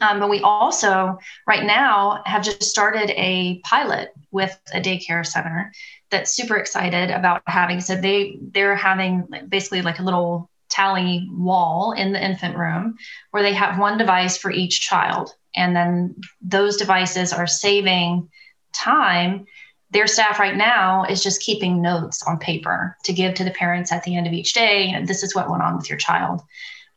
Um, 0.02 0.20
but 0.20 0.30
we 0.30 0.42
also 0.42 1.18
right 1.48 1.64
now 1.64 2.22
have 2.26 2.44
just 2.44 2.64
started 2.64 3.10
a 3.12 3.60
pilot 3.60 4.14
with 4.32 4.60
a 4.74 4.82
daycare 4.82 5.26
center 5.26 5.72
that's 6.10 6.36
super 6.36 6.58
excited 6.58 7.12
about 7.12 7.42
having. 7.48 7.82
So 7.82 7.96
they 7.96 8.38
they're 8.42 8.76
having 8.76 9.28
basically 9.50 9.82
like 9.82 10.00
a 10.00 10.04
little 10.04 10.50
tally 10.70 11.28
wall 11.32 11.92
in 11.92 12.14
the 12.14 12.24
infant 12.24 12.58
room 12.58 12.98
where 13.32 13.44
they 13.44 13.54
have 13.54 13.80
one 13.80 13.98
device 13.98 14.38
for 14.38 14.52
each 14.52 14.82
child. 14.82 15.34
And 15.56 15.76
then 15.76 16.16
those 16.42 16.78
devices 16.78 17.32
are 17.32 17.48
saving 17.48 18.30
time. 18.74 19.46
Their 19.92 20.08
staff 20.08 20.40
right 20.40 20.56
now 20.56 21.04
is 21.04 21.22
just 21.22 21.42
keeping 21.42 21.82
notes 21.82 22.24
on 22.24 22.40
paper 22.40 22.98
to 23.04 23.14
give 23.14 23.36
to 23.36 23.44
the 23.44 23.52
parents 23.52 23.92
at 23.92 24.04
the 24.04 24.16
end 24.16 24.26
of 24.26 24.34
each 24.34 24.54
day. 24.54 25.00
This 25.06 25.22
is 25.22 25.36
what 25.36 25.50
went 25.50 25.62
on 25.62 25.78
with 25.78 25.90
your 25.90 26.00
child. 26.00 26.42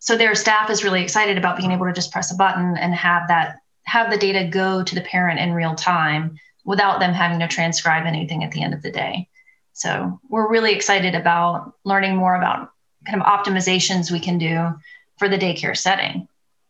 So 0.06 0.16
their 0.16 0.36
staff 0.36 0.70
is 0.70 0.84
really 0.84 1.02
excited 1.02 1.36
about 1.36 1.56
being 1.56 1.72
able 1.72 1.86
to 1.86 1.92
just 1.92 2.12
press 2.12 2.32
a 2.32 2.36
button 2.36 2.76
and 2.76 2.94
have 2.94 3.26
that 3.26 3.56
have 3.86 4.08
the 4.08 4.16
data 4.16 4.48
go 4.48 4.84
to 4.84 4.94
the 4.94 5.00
parent 5.00 5.40
in 5.40 5.52
real 5.52 5.74
time 5.74 6.38
without 6.64 7.00
them 7.00 7.12
having 7.12 7.40
to 7.40 7.48
transcribe 7.48 8.06
anything 8.06 8.44
at 8.44 8.52
the 8.52 8.62
end 8.62 8.72
of 8.72 8.82
the 8.82 8.90
day. 8.92 9.28
So 9.72 10.20
we're 10.28 10.48
really 10.48 10.72
excited 10.72 11.16
about 11.16 11.74
learning 11.84 12.14
more 12.14 12.36
about 12.36 12.70
kind 13.04 13.20
of 13.20 13.26
optimizations 13.26 14.12
we 14.12 14.20
can 14.20 14.38
do 14.38 14.78
for 15.18 15.28
the 15.28 15.38
daycare 15.38 15.76
setting. 15.76 16.28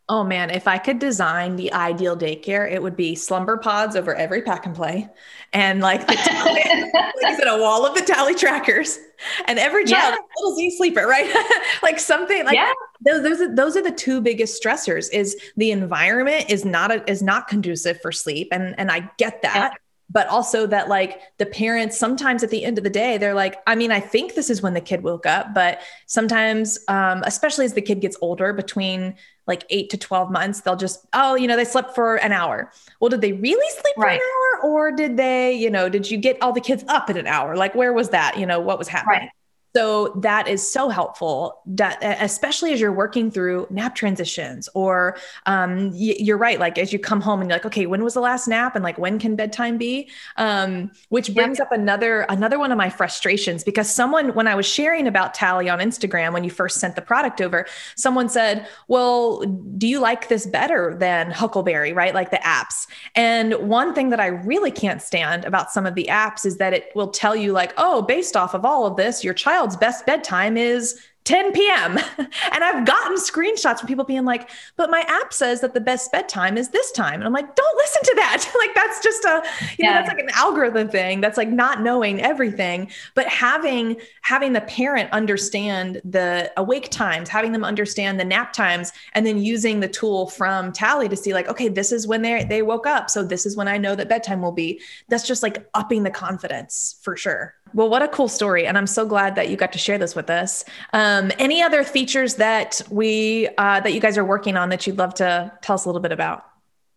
Oh 0.09 0.23
man, 0.23 0.49
if 0.49 0.67
I 0.67 0.79
could 0.79 0.97
design 0.97 1.57
the 1.57 1.73
ideal 1.73 2.17
daycare, 2.17 2.71
it 2.71 2.81
would 2.81 2.95
be 2.95 3.13
slumber 3.13 3.57
pods 3.57 3.95
over 3.95 4.15
every 4.15 4.41
pack 4.41 4.65
and 4.65 4.73
play, 4.73 5.09
and 5.51 5.81
like 5.81 6.07
the 6.07 6.15
tally, 6.15 6.63
like 7.21 7.39
a 7.45 7.61
wall 7.61 7.85
of 7.85 7.93
the 7.93 8.01
tally 8.01 8.33
trackers, 8.33 8.97
and 9.45 9.59
every 9.59 9.83
child 9.83 10.13
yeah. 10.13 10.17
a 10.17 10.37
little 10.39 10.55
Z 10.55 10.77
sleeper, 10.77 11.05
right? 11.05 11.29
like 11.83 11.99
something 11.99 12.45
like 12.45 12.55
yeah. 12.55 12.71
Those. 13.01 13.23
Those 13.23 13.41
are, 13.41 13.55
those 13.55 13.77
are 13.77 13.83
the 13.83 13.91
two 13.91 14.21
biggest 14.21 14.61
stressors. 14.61 15.11
Is 15.11 15.35
the 15.55 15.71
environment 15.71 16.45
is 16.49 16.65
not 16.65 16.91
a, 16.91 17.09
is 17.09 17.21
not 17.21 17.47
conducive 17.47 18.01
for 18.01 18.11
sleep, 18.11 18.49
and 18.51 18.77
and 18.79 18.91
I 18.91 19.09
get 19.17 19.41
that. 19.41 19.55
Yeah 19.55 19.77
but 20.09 20.27
also 20.27 20.65
that 20.67 20.87
like 20.87 21.21
the 21.37 21.45
parents 21.45 21.97
sometimes 21.97 22.43
at 22.43 22.49
the 22.49 22.63
end 22.63 22.77
of 22.77 22.83
the 22.83 22.89
day 22.89 23.17
they're 23.17 23.33
like 23.33 23.61
i 23.67 23.75
mean 23.75 23.91
i 23.91 23.99
think 23.99 24.35
this 24.35 24.49
is 24.49 24.61
when 24.61 24.73
the 24.73 24.81
kid 24.81 25.03
woke 25.03 25.25
up 25.25 25.53
but 25.53 25.81
sometimes 26.05 26.79
um, 26.87 27.23
especially 27.25 27.65
as 27.65 27.73
the 27.73 27.81
kid 27.81 27.99
gets 27.99 28.17
older 28.21 28.53
between 28.53 29.15
like 29.47 29.65
8 29.69 29.89
to 29.91 29.97
12 29.97 30.31
months 30.31 30.61
they'll 30.61 30.75
just 30.75 31.05
oh 31.13 31.35
you 31.35 31.47
know 31.47 31.55
they 31.55 31.65
slept 31.65 31.95
for 31.95 32.15
an 32.17 32.31
hour 32.31 32.71
well 32.99 33.09
did 33.09 33.21
they 33.21 33.33
really 33.33 33.69
sleep 33.69 33.95
for 33.95 34.05
right. 34.05 34.19
an 34.19 34.61
hour 34.63 34.71
or 34.71 34.91
did 34.91 35.17
they 35.17 35.53
you 35.53 35.69
know 35.69 35.89
did 35.89 36.09
you 36.09 36.17
get 36.17 36.41
all 36.41 36.53
the 36.53 36.61
kids 36.61 36.83
up 36.87 37.09
in 37.09 37.17
an 37.17 37.27
hour 37.27 37.55
like 37.55 37.75
where 37.75 37.93
was 37.93 38.09
that 38.09 38.37
you 38.37 38.45
know 38.45 38.59
what 38.59 38.77
was 38.77 38.87
happening 38.87 39.21
right. 39.21 39.29
So 39.77 40.11
that 40.23 40.47
is 40.47 40.67
so 40.67 40.89
helpful, 40.89 41.61
that, 41.67 41.99
especially 42.01 42.73
as 42.73 42.81
you're 42.81 42.91
working 42.91 43.29
through 43.29 43.67
nap 43.69 43.93
transitions, 43.93 44.67
or 44.73 45.17
um, 45.45 45.91
you're 45.93 46.39
right, 46.39 46.59
like 46.59 46.79
as 46.79 46.91
you 46.91 46.97
come 46.97 47.21
home 47.21 47.41
and 47.41 47.47
you're 47.47 47.57
like, 47.59 47.65
okay, 47.67 47.85
when 47.85 48.03
was 48.03 48.15
the 48.15 48.19
last 48.19 48.47
nap, 48.47 48.73
and 48.75 48.83
like 48.83 48.97
when 48.97 49.19
can 49.19 49.35
bedtime 49.35 49.77
be? 49.77 50.09
Um, 50.37 50.89
which 51.09 51.31
brings 51.35 51.59
yeah. 51.59 51.65
up 51.65 51.71
another 51.71 52.21
another 52.21 52.57
one 52.57 52.71
of 52.71 52.77
my 52.79 52.89
frustrations 52.89 53.63
because 53.63 53.87
someone, 53.87 54.33
when 54.33 54.47
I 54.47 54.55
was 54.55 54.65
sharing 54.65 55.05
about 55.05 55.35
Tally 55.35 55.69
on 55.69 55.77
Instagram 55.77 56.33
when 56.33 56.43
you 56.43 56.49
first 56.49 56.79
sent 56.79 56.95
the 56.95 57.03
product 57.03 57.39
over, 57.39 57.67
someone 57.95 58.29
said, 58.29 58.67
"Well, 58.87 59.41
do 59.77 59.87
you 59.87 59.99
like 59.99 60.27
this 60.27 60.47
better 60.47 60.95
than 60.97 61.29
Huckleberry, 61.29 61.93
right? 61.93 62.15
Like 62.15 62.31
the 62.31 62.37
apps?" 62.37 62.87
And 63.13 63.53
one 63.69 63.93
thing 63.93 64.09
that 64.09 64.19
I 64.19 64.27
really 64.27 64.71
can't 64.71 65.03
stand 65.03 65.45
about 65.45 65.71
some 65.71 65.85
of 65.85 65.93
the 65.93 66.07
apps 66.09 66.47
is 66.47 66.57
that 66.57 66.73
it 66.73 66.91
will 66.95 67.09
tell 67.09 67.35
you 67.35 67.51
like, 67.51 67.73
"Oh, 67.77 68.01
based 68.01 68.35
off 68.35 68.55
of 68.55 68.65
all 68.65 68.87
of 68.87 68.95
this, 68.95 69.23
your 69.23 69.35
child." 69.35 69.66
Child's 69.67 69.77
best 69.77 70.05
bedtime 70.05 70.57
is 70.57 70.99
10 71.25 71.51
p.m. 71.51 71.97
and 72.17 72.63
I've 72.63 72.85
gotten 72.85 73.17
screenshots 73.17 73.79
from 73.79 73.87
people 73.87 74.05
being 74.05 74.23
like, 74.23 74.49
but 74.77 74.89
my 74.89 75.03
app 75.09 75.33
says 75.33 75.59
that 75.59 75.73
the 75.73 75.81
best 75.81 76.09
bedtime 76.09 76.57
is 76.57 76.69
this 76.69 76.89
time. 76.93 77.15
And 77.15 77.25
I'm 77.25 77.33
like, 77.33 77.53
don't 77.53 77.77
listen 77.77 78.01
to 78.03 78.13
that. 78.15 78.49
like 78.59 78.73
that's 78.73 79.03
just 79.03 79.25
a, 79.25 79.43
you 79.71 79.75
yeah. 79.79 79.87
know, 79.87 79.93
that's 79.95 80.07
like 80.07 80.19
an 80.19 80.29
algorithm 80.35 80.87
thing. 80.87 81.19
That's 81.19 81.35
like 81.35 81.49
not 81.49 81.81
knowing 81.81 82.21
everything, 82.21 82.89
but 83.13 83.27
having 83.27 83.97
having 84.21 84.53
the 84.53 84.61
parent 84.61 85.11
understand 85.11 86.01
the 86.05 86.49
awake 86.55 86.89
times, 86.91 87.27
having 87.27 87.51
them 87.51 87.65
understand 87.65 88.21
the 88.21 88.25
nap 88.25 88.53
times, 88.53 88.93
and 89.11 89.25
then 89.25 89.37
using 89.37 89.81
the 89.81 89.89
tool 89.89 90.27
from 90.29 90.71
Tally 90.71 91.09
to 91.09 91.17
see 91.17 91.33
like, 91.33 91.49
okay, 91.49 91.67
this 91.67 91.91
is 91.91 92.07
when 92.07 92.21
they 92.21 92.45
they 92.45 92.61
woke 92.61 92.87
up. 92.87 93.09
So 93.09 93.21
this 93.21 93.45
is 93.45 93.57
when 93.57 93.67
I 93.67 93.77
know 93.77 93.95
that 93.95 94.07
bedtime 94.07 94.41
will 94.41 94.53
be. 94.53 94.79
That's 95.09 95.27
just 95.27 95.43
like 95.43 95.67
upping 95.73 96.03
the 96.03 96.11
confidence 96.11 96.95
for 97.01 97.17
sure. 97.17 97.53
Well, 97.73 97.89
what 97.89 98.01
a 98.01 98.07
cool 98.07 98.27
story. 98.27 98.65
And 98.65 98.77
I'm 98.77 98.87
so 98.87 99.05
glad 99.05 99.35
that 99.35 99.49
you 99.49 99.57
got 99.57 99.71
to 99.73 99.77
share 99.77 99.97
this 99.97 100.15
with 100.15 100.29
us. 100.29 100.63
Um, 100.93 101.31
any 101.39 101.61
other 101.61 101.83
features 101.83 102.35
that 102.35 102.81
we, 102.89 103.49
uh, 103.57 103.79
that 103.81 103.93
you 103.93 103.99
guys 103.99 104.17
are 104.17 104.25
working 104.25 104.57
on 104.57 104.69
that 104.69 104.87
you'd 104.87 104.97
love 104.97 105.13
to 105.15 105.51
tell 105.61 105.75
us 105.75 105.85
a 105.85 105.87
little 105.87 106.01
bit 106.01 106.11
about? 106.11 106.45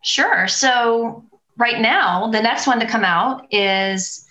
Sure. 0.02 0.48
So 0.48 1.24
right 1.56 1.80
now, 1.80 2.28
the 2.28 2.40
next 2.40 2.66
one 2.66 2.80
to 2.80 2.86
come 2.86 3.04
out 3.04 3.46
is 3.52 4.26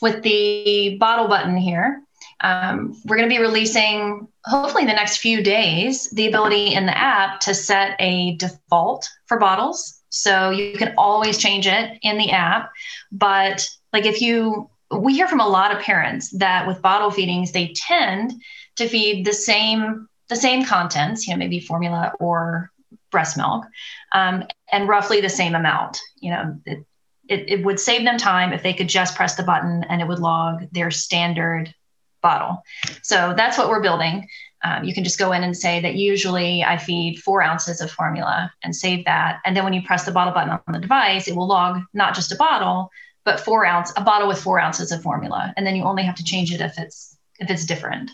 with 0.00 0.22
the 0.22 0.96
bottle 0.98 1.28
button 1.28 1.56
here. 1.56 2.02
Um, 2.40 3.00
we're 3.04 3.16
going 3.16 3.28
to 3.28 3.34
be 3.34 3.40
releasing, 3.40 4.26
hopefully, 4.44 4.82
in 4.82 4.88
the 4.88 4.94
next 4.94 5.18
few 5.18 5.42
days, 5.42 6.10
the 6.10 6.26
ability 6.26 6.74
in 6.74 6.86
the 6.86 6.96
app 6.96 7.40
to 7.40 7.54
set 7.54 7.94
a 8.00 8.34
default 8.36 9.08
for 9.26 9.38
bottles. 9.38 10.00
So 10.08 10.50
you 10.50 10.76
can 10.76 10.94
always 10.98 11.38
change 11.38 11.66
it 11.66 11.98
in 12.02 12.18
the 12.18 12.32
app. 12.32 12.70
But 13.12 13.66
like 13.92 14.06
if 14.06 14.20
you 14.20 14.68
we 14.98 15.14
hear 15.14 15.28
from 15.28 15.40
a 15.40 15.48
lot 15.48 15.74
of 15.74 15.82
parents 15.82 16.30
that 16.30 16.66
with 16.66 16.82
bottle 16.82 17.10
feedings 17.10 17.52
they 17.52 17.72
tend 17.74 18.32
to 18.76 18.88
feed 18.88 19.24
the 19.26 19.32
same 19.32 20.08
the 20.28 20.36
same 20.36 20.64
contents 20.64 21.26
you 21.26 21.34
know 21.34 21.38
maybe 21.38 21.60
formula 21.60 22.12
or 22.20 22.70
breast 23.12 23.36
milk 23.36 23.64
um, 24.12 24.44
and 24.72 24.88
roughly 24.88 25.20
the 25.20 25.28
same 25.28 25.54
amount. 25.54 26.00
You 26.16 26.32
know 26.32 26.60
it, 26.66 26.84
it, 27.28 27.50
it 27.50 27.64
would 27.64 27.78
save 27.78 28.04
them 28.04 28.18
time 28.18 28.52
if 28.52 28.64
they 28.64 28.74
could 28.74 28.88
just 28.88 29.14
press 29.14 29.36
the 29.36 29.44
button 29.44 29.84
and 29.84 30.00
it 30.00 30.08
would 30.08 30.18
log 30.18 30.66
their 30.72 30.90
standard 30.90 31.72
bottle. 32.20 32.62
So 33.02 33.34
that's 33.36 33.58
what 33.58 33.68
we're 33.68 33.82
building. 33.82 34.28
Um, 34.64 34.84
you 34.84 34.94
can 34.94 35.02
just 35.02 35.18
go 35.18 35.32
in 35.32 35.42
and 35.42 35.56
say 35.56 35.80
that 35.80 35.94
usually 35.94 36.62
I 36.62 36.78
feed 36.78 37.18
four 37.18 37.42
ounces 37.42 37.80
of 37.80 37.90
formula 37.90 38.52
and 38.62 38.74
save 38.74 39.04
that. 39.06 39.40
And 39.44 39.56
then 39.56 39.64
when 39.64 39.72
you 39.72 39.82
press 39.82 40.04
the 40.04 40.12
bottle 40.12 40.32
button 40.32 40.50
on 40.50 40.72
the 40.72 40.78
device, 40.78 41.26
it 41.26 41.34
will 41.34 41.48
log 41.48 41.82
not 41.92 42.14
just 42.14 42.30
a 42.30 42.36
bottle, 42.36 42.90
but 43.24 43.40
four 43.40 43.64
ounce 43.64 43.92
a 43.96 44.02
bottle 44.02 44.28
with 44.28 44.40
four 44.40 44.58
ounces 44.60 44.92
of 44.92 45.02
formula, 45.02 45.52
and 45.56 45.66
then 45.66 45.76
you 45.76 45.84
only 45.84 46.02
have 46.02 46.16
to 46.16 46.24
change 46.24 46.52
it 46.52 46.60
if 46.60 46.78
it's 46.78 47.16
if 47.38 47.50
it's 47.50 47.64
different. 47.64 48.10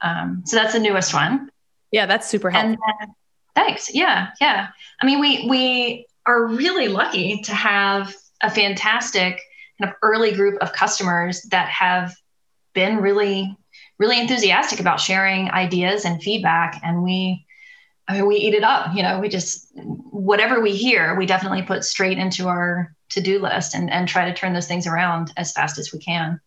Um, 0.00 0.42
so 0.44 0.56
that's 0.56 0.72
the 0.72 0.80
newest 0.80 1.14
one. 1.14 1.50
Yeah, 1.90 2.06
that's 2.06 2.28
super 2.28 2.50
helpful. 2.50 2.78
And, 3.00 3.10
thanks. 3.54 3.94
Yeah, 3.94 4.28
yeah. 4.40 4.68
I 5.00 5.06
mean, 5.06 5.20
we 5.20 5.46
we 5.48 6.06
are 6.26 6.46
really 6.46 6.88
lucky 6.88 7.40
to 7.42 7.54
have 7.54 8.14
a 8.42 8.50
fantastic 8.50 9.40
kind 9.80 9.90
of 9.90 9.96
early 10.02 10.32
group 10.32 10.60
of 10.60 10.72
customers 10.72 11.42
that 11.50 11.68
have 11.68 12.14
been 12.74 12.98
really 12.98 13.56
really 13.98 14.20
enthusiastic 14.20 14.80
about 14.80 15.00
sharing 15.00 15.50
ideas 15.50 16.04
and 16.04 16.22
feedback. 16.22 16.80
And 16.84 17.02
we, 17.02 17.46
I 18.08 18.14
mean, 18.14 18.26
we 18.26 18.36
eat 18.36 18.54
it 18.54 18.62
up. 18.62 18.94
You 18.94 19.02
know, 19.02 19.20
we 19.20 19.28
just 19.28 19.70
whatever 19.74 20.60
we 20.60 20.74
hear, 20.74 21.14
we 21.16 21.26
definitely 21.26 21.62
put 21.62 21.84
straight 21.84 22.18
into 22.18 22.48
our 22.48 22.94
to-do 23.10 23.38
list 23.38 23.74
and, 23.74 23.90
and 23.90 24.08
try 24.08 24.24
to 24.28 24.34
turn 24.34 24.52
those 24.52 24.66
things 24.66 24.86
around 24.86 25.32
as 25.36 25.52
fast 25.52 25.78
as 25.78 25.92
we 25.92 25.98
can. 25.98 26.40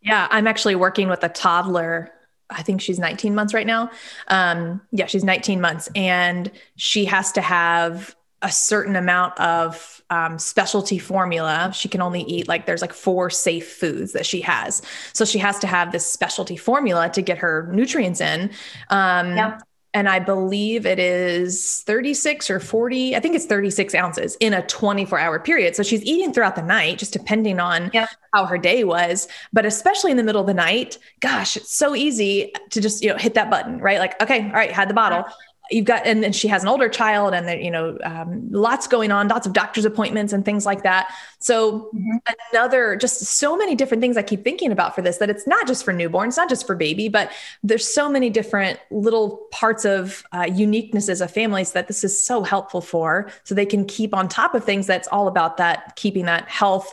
Yeah, 0.00 0.28
I'm 0.30 0.46
actually 0.46 0.74
working 0.74 1.08
with 1.08 1.24
a 1.24 1.28
toddler. 1.28 2.12
I 2.50 2.62
think 2.62 2.80
she's 2.80 2.98
19 2.98 3.34
months 3.34 3.54
right 3.54 3.66
now. 3.66 3.90
Um, 4.28 4.82
yeah, 4.92 5.06
she's 5.06 5.24
19 5.24 5.60
months, 5.60 5.88
and 5.94 6.50
she 6.76 7.06
has 7.06 7.32
to 7.32 7.40
have 7.40 8.14
a 8.42 8.52
certain 8.52 8.94
amount 8.94 9.38
of 9.40 10.02
um, 10.10 10.38
specialty 10.38 10.98
formula. 10.98 11.72
She 11.74 11.88
can 11.88 12.02
only 12.02 12.20
eat 12.22 12.46
like 12.46 12.66
there's 12.66 12.82
like 12.82 12.92
four 12.92 13.30
safe 13.30 13.72
foods 13.72 14.12
that 14.12 14.26
she 14.26 14.42
has. 14.42 14.82
So 15.14 15.24
she 15.24 15.38
has 15.38 15.58
to 15.60 15.66
have 15.66 15.92
this 15.92 16.04
specialty 16.04 16.56
formula 16.56 17.08
to 17.10 17.22
get 17.22 17.38
her 17.38 17.70
nutrients 17.72 18.20
in. 18.20 18.50
Um, 18.90 19.36
yeah 19.36 19.58
and 19.94 20.08
I 20.08 20.18
believe 20.18 20.84
it 20.84 20.98
is 20.98 21.82
36 21.86 22.50
or 22.50 22.58
40, 22.58 23.14
I 23.14 23.20
think 23.20 23.36
it's 23.36 23.46
36 23.46 23.94
ounces 23.94 24.36
in 24.40 24.52
a 24.52 24.66
24 24.66 25.18
hour 25.18 25.38
period. 25.38 25.76
So 25.76 25.84
she's 25.84 26.02
eating 26.02 26.32
throughout 26.32 26.56
the 26.56 26.62
night, 26.62 26.98
just 26.98 27.12
depending 27.12 27.60
on 27.60 27.90
yeah. 27.94 28.08
how 28.32 28.44
her 28.44 28.58
day 28.58 28.82
was. 28.82 29.28
But 29.52 29.64
especially 29.64 30.10
in 30.10 30.16
the 30.16 30.24
middle 30.24 30.40
of 30.40 30.48
the 30.48 30.54
night, 30.54 30.98
gosh, 31.20 31.56
it's 31.56 31.74
so 31.74 31.94
easy 31.94 32.52
to 32.70 32.80
just, 32.80 33.02
you 33.04 33.10
know, 33.10 33.16
hit 33.16 33.34
that 33.34 33.50
button, 33.50 33.78
right? 33.78 34.00
Like, 34.00 34.20
okay, 34.20 34.44
all 34.46 34.52
right, 34.52 34.72
had 34.72 34.90
the 34.90 34.94
bottle 34.94 35.24
you've 35.70 35.86
got 35.86 36.06
and 36.06 36.22
then 36.22 36.32
she 36.32 36.46
has 36.46 36.62
an 36.62 36.68
older 36.68 36.88
child 36.88 37.32
and 37.32 37.48
there 37.48 37.58
you 37.58 37.70
know 37.70 37.96
um, 38.04 38.46
lots 38.50 38.86
going 38.86 39.10
on 39.10 39.28
lots 39.28 39.46
of 39.46 39.52
doctor's 39.52 39.84
appointments 39.84 40.32
and 40.32 40.44
things 40.44 40.66
like 40.66 40.82
that 40.82 41.12
so 41.38 41.90
mm-hmm. 41.94 42.16
another 42.52 42.96
just 42.96 43.20
so 43.20 43.56
many 43.56 43.74
different 43.74 44.00
things 44.00 44.16
i 44.16 44.22
keep 44.22 44.44
thinking 44.44 44.70
about 44.70 44.94
for 44.94 45.00
this 45.00 45.18
that 45.18 45.30
it's 45.30 45.46
not 45.46 45.66
just 45.66 45.84
for 45.84 45.92
newborns 45.92 46.28
it's 46.28 46.36
not 46.36 46.48
just 46.48 46.66
for 46.66 46.74
baby 46.74 47.08
but 47.08 47.30
there's 47.62 47.86
so 47.86 48.10
many 48.10 48.28
different 48.28 48.78
little 48.90 49.38
parts 49.50 49.84
of 49.84 50.22
uh, 50.32 50.42
uniquenesses 50.42 51.22
of 51.22 51.30
families 51.30 51.72
that 51.72 51.88
this 51.88 52.04
is 52.04 52.24
so 52.24 52.42
helpful 52.42 52.82
for 52.82 53.30
so 53.44 53.54
they 53.54 53.66
can 53.66 53.86
keep 53.86 54.12
on 54.12 54.28
top 54.28 54.54
of 54.54 54.64
things 54.64 54.86
that's 54.86 55.08
all 55.08 55.28
about 55.28 55.56
that 55.56 55.96
keeping 55.96 56.26
that 56.26 56.46
health 56.48 56.92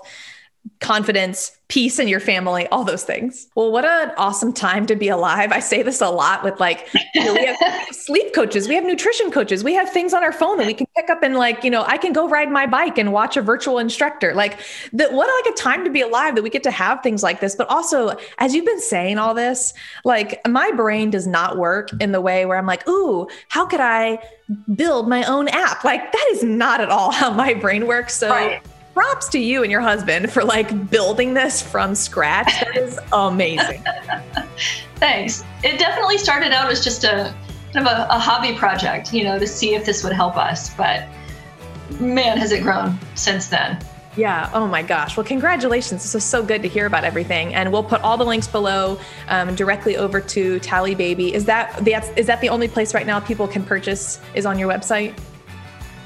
confidence, 0.79 1.57
peace 1.67 1.99
in 1.99 2.07
your 2.07 2.19
family, 2.19 2.67
all 2.67 2.83
those 2.83 3.03
things. 3.03 3.47
Well, 3.55 3.71
what 3.71 3.85
an 3.85 4.11
awesome 4.17 4.51
time 4.51 4.85
to 4.87 4.95
be 4.95 5.07
alive. 5.09 5.51
I 5.51 5.59
say 5.59 5.83
this 5.83 6.01
a 6.01 6.09
lot 6.09 6.43
with 6.43 6.59
like, 6.59 6.87
you 7.13 7.23
know, 7.23 7.33
we, 7.33 7.45
have, 7.45 7.87
sleep 7.91 8.33
coaches, 8.33 8.67
we 8.67 8.75
have 8.75 8.83
nutrition 8.83 9.31
coaches, 9.31 9.63
we 9.63 9.73
have 9.73 9.89
things 9.89 10.13
on 10.13 10.23
our 10.23 10.31
phone 10.31 10.57
that 10.57 10.67
we 10.67 10.73
can 10.73 10.87
pick 10.97 11.09
up 11.09 11.23
and 11.23 11.35
like, 11.35 11.63
you 11.63 11.69
know, 11.69 11.83
I 11.83 11.97
can 11.97 12.13
go 12.13 12.27
ride 12.27 12.51
my 12.51 12.65
bike 12.65 12.97
and 12.97 13.13
watch 13.13 13.37
a 13.37 13.41
virtual 13.41 13.79
instructor. 13.79 14.33
Like 14.33 14.59
that, 14.93 15.13
what 15.13 15.29
like 15.45 15.53
a 15.53 15.57
time 15.57 15.83
to 15.85 15.89
be 15.89 16.01
alive 16.01 16.35
that 16.35 16.41
we 16.41 16.49
get 16.49 16.63
to 16.63 16.71
have 16.71 17.01
things 17.01 17.23
like 17.23 17.39
this. 17.39 17.55
But 17.55 17.69
also, 17.69 18.17
as 18.39 18.53
you've 18.53 18.65
been 18.65 18.81
saying 18.81 19.17
all 19.17 19.33
this, 19.33 19.73
like 20.03 20.41
my 20.47 20.71
brain 20.71 21.09
does 21.09 21.27
not 21.27 21.57
work 21.57 21.89
in 22.01 22.11
the 22.11 22.21
way 22.21 22.45
where 22.45 22.57
I'm 22.57 22.65
like, 22.65 22.87
ooh, 22.89 23.27
how 23.49 23.65
could 23.65 23.81
I 23.81 24.19
build 24.75 25.07
my 25.07 25.23
own 25.23 25.47
app? 25.47 25.83
Like 25.83 26.11
that 26.11 26.29
is 26.31 26.43
not 26.43 26.81
at 26.81 26.89
all 26.89 27.11
how 27.11 27.31
my 27.31 27.53
brain 27.53 27.87
works. 27.87 28.15
So 28.15 28.29
right 28.29 28.61
props 29.01 29.27
to 29.27 29.39
you 29.39 29.63
and 29.63 29.71
your 29.71 29.81
husband 29.81 30.31
for 30.31 30.43
like 30.43 30.91
building 30.91 31.33
this 31.33 31.59
from 31.59 31.95
scratch. 31.95 32.53
That 32.59 32.77
is 32.77 32.99
amazing. 33.11 33.83
Thanks. 34.97 35.43
It 35.63 35.79
definitely 35.79 36.19
started 36.19 36.51
out 36.51 36.69
as 36.69 36.83
just 36.83 37.03
a 37.03 37.33
kind 37.73 37.87
of 37.87 37.91
a, 37.91 38.05
a, 38.11 38.19
hobby 38.19 38.55
project, 38.55 39.11
you 39.11 39.23
know, 39.23 39.39
to 39.39 39.47
see 39.47 39.73
if 39.73 39.87
this 39.87 40.03
would 40.03 40.13
help 40.13 40.37
us. 40.37 40.75
But 40.75 41.07
man, 41.99 42.37
has 42.37 42.51
it 42.51 42.61
grown 42.61 42.95
since 43.15 43.47
then. 43.47 43.83
Yeah. 44.15 44.51
Oh 44.53 44.67
my 44.67 44.83
gosh. 44.83 45.17
Well, 45.17 45.25
congratulations. 45.25 46.03
This 46.03 46.13
is 46.13 46.23
so 46.23 46.43
good 46.43 46.61
to 46.61 46.67
hear 46.67 46.85
about 46.85 47.03
everything. 47.03 47.55
And 47.55 47.71
we'll 47.71 47.83
put 47.83 48.01
all 48.01 48.17
the 48.17 48.25
links 48.25 48.47
below 48.47 48.99
um, 49.29 49.55
directly 49.55 49.97
over 49.97 50.21
to 50.21 50.59
Tally 50.59 50.93
Baby. 50.93 51.33
Is 51.33 51.45
that 51.45 51.75
the, 51.83 51.95
is 52.15 52.27
that 52.27 52.39
the 52.39 52.49
only 52.49 52.67
place 52.67 52.93
right 52.93 53.07
now 53.07 53.19
people 53.19 53.47
can 53.47 53.63
purchase 53.63 54.21
is 54.35 54.45
on 54.45 54.59
your 54.59 54.69
website? 54.69 55.17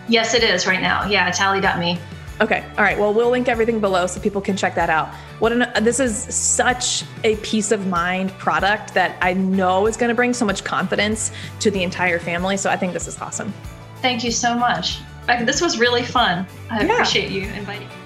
Yes, 0.08 0.34
it 0.34 0.44
is 0.44 0.66
right 0.66 0.82
now. 0.82 1.10
Yeah, 1.10 1.30
tally.me. 1.32 2.00
Okay. 2.42 2.66
All 2.78 2.84
right. 2.84 3.00
Well, 3.00 3.14
we'll 3.14 3.30
link 3.30 3.48
everything 3.48 3.80
below 3.80 4.08
so 4.08 4.20
people 4.20 4.42
can 4.42 4.58
check 4.58 4.76
that 4.76 4.90
out. 4.90 5.08
What 5.40 5.54
an, 5.54 5.84
this 5.84 6.02
is 6.02 6.18
such 6.36 7.06
a 7.24 7.38
peace 7.38 7.72
of 7.72 7.88
mind 7.88 8.32
product 8.34 8.94
that 8.94 9.18
I 9.22 9.34
know 9.34 9.88
is 9.88 9.96
going 9.96 10.10
to 10.10 10.16
bring 10.16 10.34
so 10.34 10.46
much 10.46 10.64
confidence 10.64 11.32
to 11.62 11.72
the 11.72 11.82
entire 11.82 12.20
family. 12.20 12.58
So 12.58 12.70
I 12.70 12.76
think 12.76 12.92
this 12.92 13.08
is 13.08 13.20
awesome. 13.22 13.54
Thank 14.02 14.24
you 14.24 14.32
so 14.32 14.56
much. 14.56 15.00
This 15.46 15.62
was 15.62 15.80
really 15.80 16.04
fun. 16.04 16.46
I 16.70 16.84
yeah. 16.84 16.94
appreciate 16.94 17.32
you 17.32 17.44
inviting 17.54 17.88
me. 17.88 18.05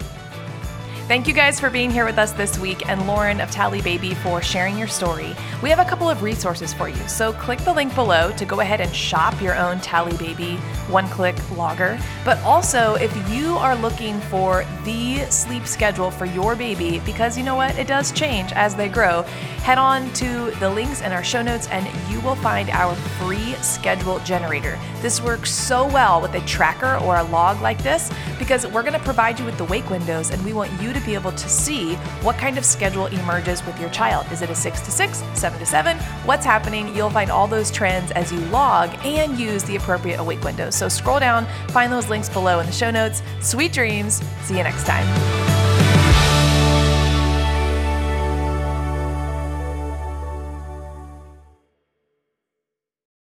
Thank 1.10 1.28
you 1.28 1.34
guys 1.34 1.60
for 1.60 1.72
being 1.72 1.89
here 1.89 2.06
with 2.06 2.19
us 2.19 2.34
this 2.34 2.60
week 2.60 2.88
and 2.88 3.08
Lauren 3.08 3.41
of 3.41 3.50
Tally 3.50 3.82
Baby 3.82 4.13
for 4.13 4.43
sharing 4.43 4.78
your 4.78 4.88
story. 4.88 5.36
We 5.63 5.72
have 5.72 5.80
a 5.80 5.84
couple 5.84 6.08
of 6.08 6.22
resources 6.22 6.72
for 6.72 6.88
you, 6.88 7.08
so 7.08 7.34
click 7.34 7.58
the 7.62 7.74
link 7.74 7.95
below 7.95 8.32
to 8.34 8.45
go 8.45 8.60
ahead 8.60 8.80
and 8.80 8.95
shop 8.95 9.41
your 9.41 9.56
own 9.56 9.80
Tally 9.80 10.15
Baby 10.17 10.60
one 10.89 11.08
click 11.08 11.36
logger. 11.56 12.00
But 12.26 12.39
also, 12.39 12.95
if 12.95 13.15
you 13.30 13.56
are 13.56 13.76
looking 13.76 14.19
for 14.22 14.65
the 14.84 15.19
sleep 15.30 15.65
schedule 15.65 16.12
for 16.12 16.26
your 16.26 16.56
baby, 16.56 17.00
because 17.06 17.38
you 17.38 17.43
know 17.43 17.56
what, 17.56 17.78
it 17.78 17.88
does 17.88 18.12
change 18.12 18.52
as 18.54 18.76
they 18.76 18.89
grow, 18.89 19.22
head 19.63 19.78
on 19.78 20.12
to 20.13 20.52
the 20.60 20.69
links 20.69 21.02
in 21.02 21.12
our 21.12 21.24
show 21.24 21.41
notes 21.41 21.67
and 21.69 21.88
you 22.12 22.19
will 22.22 22.36
find 22.36 22.69
our 22.72 22.95
free 22.95 23.54
schedule 23.56 24.19
generator. 24.19 24.80
This 25.02 25.22
works 25.22 25.52
so 25.52 25.88
well 25.88 26.22
with 26.22 26.34
a 26.34 26.41
tracker 26.41 26.98
or 27.06 27.17
a 27.17 27.24
log 27.24 27.62
like 27.62 27.82
this 27.84 28.12
because 28.38 28.65
we're 28.67 28.82
going 28.82 28.93
to 28.93 29.00
provide 29.00 29.39
you 29.39 29.45
with 29.45 29.58
the 29.58 29.65
wake 29.65 29.89
windows 29.89 30.32
and 30.32 30.43
we 30.43 30.54
want 30.54 30.72
you 30.82 30.91
to 30.93 30.98
to 30.99 31.05
be 31.05 31.13
able 31.13 31.31
to 31.31 31.49
see 31.49 31.95
what 32.21 32.38
kind 32.38 32.57
of 32.57 32.65
schedule 32.65 33.07
emerges 33.07 33.65
with 33.65 33.79
your 33.79 33.89
child. 33.89 34.25
Is 34.31 34.41
it 34.41 34.49
a 34.49 34.55
6 34.55 34.81
to 34.81 34.91
6, 34.91 35.23
7 35.33 35.59
to 35.59 35.65
7? 35.65 35.97
What's 36.25 36.45
happening? 36.45 36.95
You'll 36.95 37.09
find 37.09 37.31
all 37.31 37.47
those 37.47 37.71
trends 37.71 38.12
as 38.12 38.31
you 38.31 38.39
log 38.47 38.89
and 39.05 39.38
use 39.38 39.63
the 39.63 39.75
appropriate 39.75 40.19
awake 40.19 40.43
windows. 40.43 40.75
So 40.75 40.89
scroll 40.89 41.19
down, 41.19 41.45
find 41.69 41.91
those 41.91 42.09
links 42.09 42.29
below 42.29 42.59
in 42.59 42.65
the 42.65 42.71
show 42.71 42.91
notes. 42.91 43.21
Sweet 43.41 43.73
dreams. 43.73 44.21
See 44.43 44.57
you 44.57 44.63
next 44.63 44.85
time. 44.85 45.68